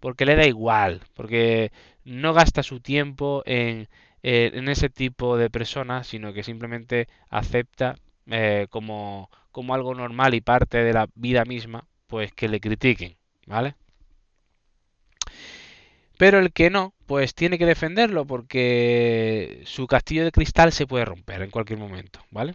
porque 0.00 0.24
le 0.24 0.36
da 0.36 0.46
igual, 0.46 1.02
porque 1.14 1.72
no 2.04 2.32
gasta 2.34 2.62
su 2.62 2.80
tiempo 2.80 3.42
en, 3.46 3.88
eh, 4.22 4.50
en 4.54 4.68
ese 4.68 4.88
tipo 4.88 5.36
de 5.36 5.50
personas, 5.50 6.06
sino 6.06 6.32
que 6.32 6.42
simplemente 6.42 7.08
acepta 7.28 7.96
eh, 8.26 8.66
como, 8.70 9.30
como 9.50 9.74
algo 9.74 9.94
normal 9.94 10.34
y 10.34 10.40
parte 10.40 10.84
de 10.84 10.92
la 10.92 11.08
vida 11.14 11.44
misma, 11.44 11.86
pues 12.06 12.32
que 12.32 12.48
le 12.48 12.60
critiquen, 12.60 13.16
¿vale? 13.46 13.74
Pero 16.18 16.38
el 16.38 16.52
que 16.52 16.70
no, 16.70 16.94
pues 17.06 17.34
tiene 17.34 17.58
que 17.58 17.66
defenderlo 17.66 18.24
porque 18.26 19.62
su 19.64 19.86
castillo 19.86 20.24
de 20.24 20.32
cristal 20.32 20.72
se 20.72 20.86
puede 20.86 21.04
romper 21.04 21.42
en 21.42 21.50
cualquier 21.50 21.78
momento, 21.78 22.20
¿vale? 22.30 22.54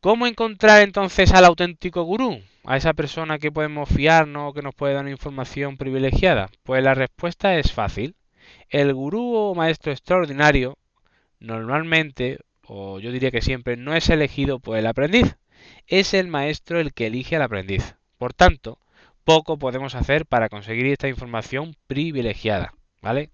¿Cómo 0.00 0.26
encontrar 0.26 0.82
entonces 0.82 1.32
al 1.32 1.44
auténtico 1.44 2.02
gurú? 2.02 2.42
A 2.64 2.76
esa 2.76 2.92
persona 2.92 3.38
que 3.38 3.52
podemos 3.52 3.88
fiarnos 3.88 4.50
o 4.50 4.52
que 4.52 4.60
nos 4.60 4.74
puede 4.74 4.94
dar 4.94 5.02
una 5.02 5.12
información 5.12 5.76
privilegiada. 5.76 6.50
Pues 6.64 6.82
la 6.82 6.94
respuesta 6.94 7.56
es 7.56 7.72
fácil. 7.72 8.16
El 8.72 8.94
gurú 8.94 9.34
o 9.34 9.54
maestro 9.54 9.92
extraordinario 9.92 10.78
normalmente, 11.40 12.38
o 12.66 13.00
yo 13.00 13.12
diría 13.12 13.30
que 13.30 13.42
siempre, 13.42 13.76
no 13.76 13.94
es 13.94 14.08
elegido 14.08 14.60
por 14.60 14.78
el 14.78 14.86
aprendiz, 14.86 15.36
es 15.88 16.14
el 16.14 16.28
maestro 16.28 16.80
el 16.80 16.94
que 16.94 17.08
elige 17.08 17.36
al 17.36 17.42
aprendiz. 17.42 17.96
Por 18.16 18.32
tanto, 18.32 18.78
poco 19.24 19.58
podemos 19.58 19.94
hacer 19.94 20.24
para 20.24 20.48
conseguir 20.48 20.86
esta 20.86 21.06
información 21.06 21.76
privilegiada, 21.86 22.72
¿vale? 23.02 23.28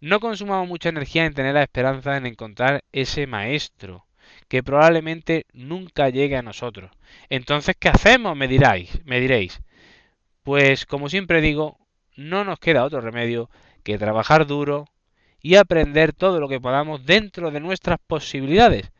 No 0.00 0.20
consumamos 0.20 0.68
mucha 0.68 0.90
energía 0.90 1.24
en 1.24 1.34
tener 1.34 1.54
la 1.54 1.64
esperanza 1.64 2.16
en 2.16 2.26
encontrar 2.26 2.84
ese 2.92 3.26
maestro, 3.26 4.06
que 4.46 4.62
probablemente 4.62 5.46
nunca 5.52 6.10
llegue 6.10 6.36
a 6.36 6.42
nosotros. 6.42 6.92
Entonces, 7.28 7.74
¿qué 7.76 7.88
hacemos? 7.88 8.36
Me 8.36 8.46
diráis, 8.46 9.04
me 9.04 9.18
diréis. 9.18 9.60
Pues 10.44 10.86
como 10.86 11.08
siempre 11.08 11.40
digo, 11.40 11.76
no 12.14 12.44
nos 12.44 12.60
queda 12.60 12.84
otro 12.84 13.00
remedio 13.00 13.50
que 13.84 13.98
trabajar 13.98 14.46
duro 14.46 14.86
y 15.40 15.56
aprender 15.56 16.12
todo 16.12 16.40
lo 16.40 16.48
que 16.48 16.60
podamos 16.60 17.04
dentro 17.06 17.50
de 17.50 17.60
nuestras 17.60 17.98
posibilidades, 18.04 18.90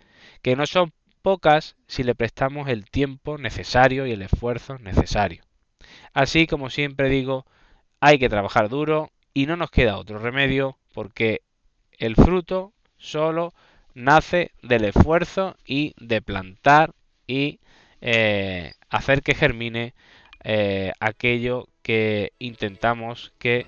que 0.42 0.54
no 0.54 0.66
son 0.66 0.92
pocas 1.22 1.74
si 1.86 2.02
le 2.02 2.14
prestamos 2.14 2.68
el 2.68 2.84
tiempo 2.90 3.38
necesario 3.38 4.06
y 4.06 4.12
el 4.12 4.22
esfuerzo 4.22 4.78
necesario. 4.78 5.42
Así 6.12 6.46
como 6.46 6.70
siempre 6.70 7.08
digo, 7.08 7.46
hay 7.98 8.18
que 8.18 8.28
trabajar 8.28 8.68
duro 8.68 9.10
y 9.32 9.46
no 9.46 9.56
nos 9.56 9.70
queda 9.70 9.96
otro 9.96 10.18
remedio 10.18 10.76
porque 10.92 11.40
el 11.98 12.14
fruto 12.14 12.72
solo 12.98 13.54
nace 13.94 14.52
del 14.62 14.84
esfuerzo 14.84 15.56
y 15.64 15.94
de 15.98 16.20
plantar 16.20 16.94
y 17.26 17.60
eh, 18.02 18.74
hacer 18.90 19.22
que 19.22 19.34
germine 19.34 19.94
eh, 20.42 20.92
aquello 21.00 21.68
que 21.82 22.32
intentamos 22.38 23.32
que 23.38 23.66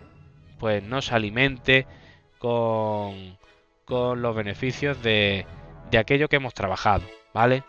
pues 0.58 0.82
nos 0.82 1.12
alimente 1.12 1.86
con, 2.38 3.38
con 3.84 4.22
los 4.22 4.34
beneficios 4.34 5.02
de, 5.02 5.46
de 5.90 5.98
aquello 5.98 6.28
que 6.28 6.36
hemos 6.36 6.54
trabajado, 6.54 7.04
¿vale? 7.32 7.64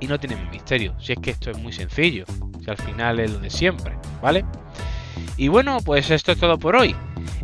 Y 0.00 0.06
no 0.06 0.20
tiene 0.20 0.36
misterio, 0.50 0.98
si 1.00 1.12
es 1.12 1.18
que 1.18 1.30
esto 1.30 1.50
es 1.50 1.58
muy 1.58 1.72
sencillo, 1.72 2.24
si 2.62 2.70
al 2.70 2.76
final 2.76 3.20
es 3.20 3.32
lo 3.32 3.38
de 3.38 3.50
siempre, 3.50 3.96
¿vale? 4.20 4.44
Y 5.36 5.48
bueno, 5.48 5.78
pues 5.84 6.10
esto 6.10 6.32
es 6.32 6.38
todo 6.38 6.58
por 6.58 6.76
hoy. 6.76 6.94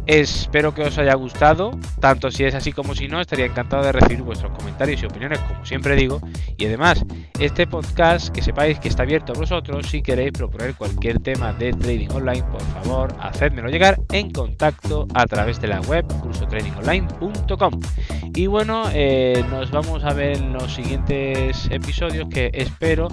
Espero 0.06 0.74
que 0.74 0.82
os 0.82 0.98
haya 0.98 1.14
gustado, 1.14 1.70
tanto 2.00 2.30
si 2.30 2.44
es 2.44 2.54
así 2.54 2.72
como 2.72 2.94
si 2.94 3.06
no, 3.06 3.20
estaría 3.20 3.46
encantado 3.46 3.84
de 3.84 3.92
recibir 3.92 4.22
vuestros 4.22 4.50
comentarios 4.52 5.02
y 5.02 5.06
opiniones, 5.06 5.38
como 5.40 5.64
siempre 5.64 5.94
digo. 5.94 6.20
Y 6.56 6.66
además, 6.66 7.04
este 7.38 7.68
podcast, 7.68 8.30
que 8.30 8.42
sepáis 8.42 8.80
que 8.80 8.88
está 8.88 9.04
abierto 9.04 9.32
a 9.32 9.38
vosotros, 9.38 9.86
si 9.86 10.02
queréis 10.02 10.32
proponer 10.32 10.74
cualquier 10.74 11.20
tema 11.20 11.52
de 11.52 11.72
trading 11.72 12.08
online, 12.10 12.42
por 12.44 12.62
favor, 12.62 13.14
hacedmelo 13.20 13.68
llegar 13.68 14.00
en 14.10 14.30
contacto 14.30 15.06
a 15.14 15.24
través 15.26 15.60
de 15.60 15.68
la 15.68 15.80
web 15.82 16.04
cursotradingonline.com. 16.20 17.80
Y 18.34 18.46
bueno, 18.48 18.84
eh, 18.92 19.44
nos 19.50 19.70
vamos 19.70 20.02
a 20.04 20.12
ver 20.14 20.36
en 20.36 20.52
los 20.52 20.74
siguientes 20.74 21.68
episodios 21.70 22.28
que 22.28 22.50
espero 22.54 23.08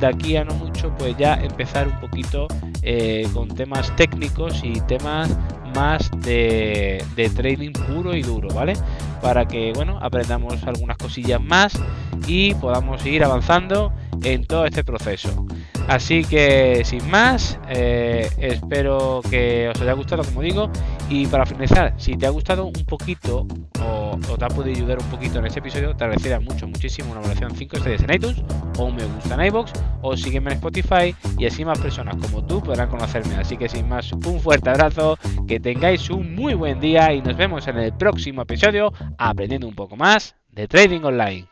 de 0.00 0.08
aquí 0.08 0.36
a 0.36 0.44
no 0.44 0.54
mucho 0.54 0.92
pues 0.98 1.16
ya 1.16 1.34
empezar 1.34 1.86
un 1.86 2.00
poquito 2.00 2.48
eh, 2.82 3.28
con 3.32 3.48
temas 3.48 3.94
técnicos 3.94 4.60
y 4.64 4.80
temas 4.80 5.30
más 5.74 6.10
de, 6.18 7.04
trading 7.34 7.72
puro 7.72 8.14
y 8.14 8.22
duro, 8.22 8.48
¿vale? 8.54 8.74
Para 9.20 9.46
que, 9.46 9.72
bueno, 9.74 9.98
aprendamos 10.00 10.62
algunas 10.64 10.96
cosillas 10.96 11.40
más 11.40 11.72
y 12.26 12.54
podamos 12.54 13.04
ir 13.06 13.24
avanzando 13.24 13.92
en 14.22 14.44
todo 14.44 14.66
este 14.66 14.84
proceso. 14.84 15.46
Así 15.88 16.24
que 16.24 16.82
sin 16.84 17.08
más, 17.10 17.58
eh, 17.68 18.30
espero 18.38 19.20
que 19.28 19.68
os 19.68 19.80
haya 19.80 19.92
gustado, 19.94 20.22
como 20.22 20.42
digo. 20.42 20.70
Y 21.08 21.26
para 21.26 21.44
finalizar, 21.44 21.94
si 21.96 22.16
te 22.16 22.26
ha 22.26 22.30
gustado 22.30 22.66
un 22.66 22.84
poquito 22.86 23.46
o, 24.12 24.44
ha 24.44 24.48
podido 24.48 24.76
ayudar 24.76 24.98
un 24.98 25.10
poquito 25.10 25.38
en 25.38 25.46
este 25.46 25.60
episodio, 25.60 25.94
te 25.96 26.04
agradecería 26.04 26.40
mucho, 26.40 26.66
muchísimo 26.66 27.12
una 27.12 27.20
valoración 27.20 27.54
5 27.54 27.76
estrellas 27.76 28.02
en 28.02 28.14
iTunes 28.14 28.42
o 28.78 28.84
un 28.84 28.96
me 28.96 29.04
gusta 29.04 29.34
en 29.34 29.46
iBox 29.46 29.72
o 30.02 30.16
sígueme 30.16 30.50
en 30.50 30.56
Spotify 30.56 31.14
y 31.38 31.46
así 31.46 31.64
más 31.64 31.78
personas 31.78 32.16
como 32.16 32.44
tú 32.44 32.62
podrán 32.62 32.88
conocerme. 32.88 33.34
Así 33.36 33.56
que 33.56 33.68
sin 33.68 33.88
más, 33.88 34.12
un 34.12 34.40
fuerte 34.40 34.70
abrazo, 34.70 35.18
que 35.46 35.60
tengáis 35.60 36.10
un 36.10 36.34
muy 36.34 36.54
buen 36.54 36.80
día 36.80 37.12
y 37.12 37.22
nos 37.22 37.36
vemos 37.36 37.66
en 37.68 37.78
el 37.78 37.92
próximo 37.92 38.42
episodio 38.42 38.92
aprendiendo 39.18 39.66
un 39.68 39.74
poco 39.74 39.96
más 39.96 40.34
de 40.50 40.68
Trading 40.68 41.02
Online. 41.02 41.51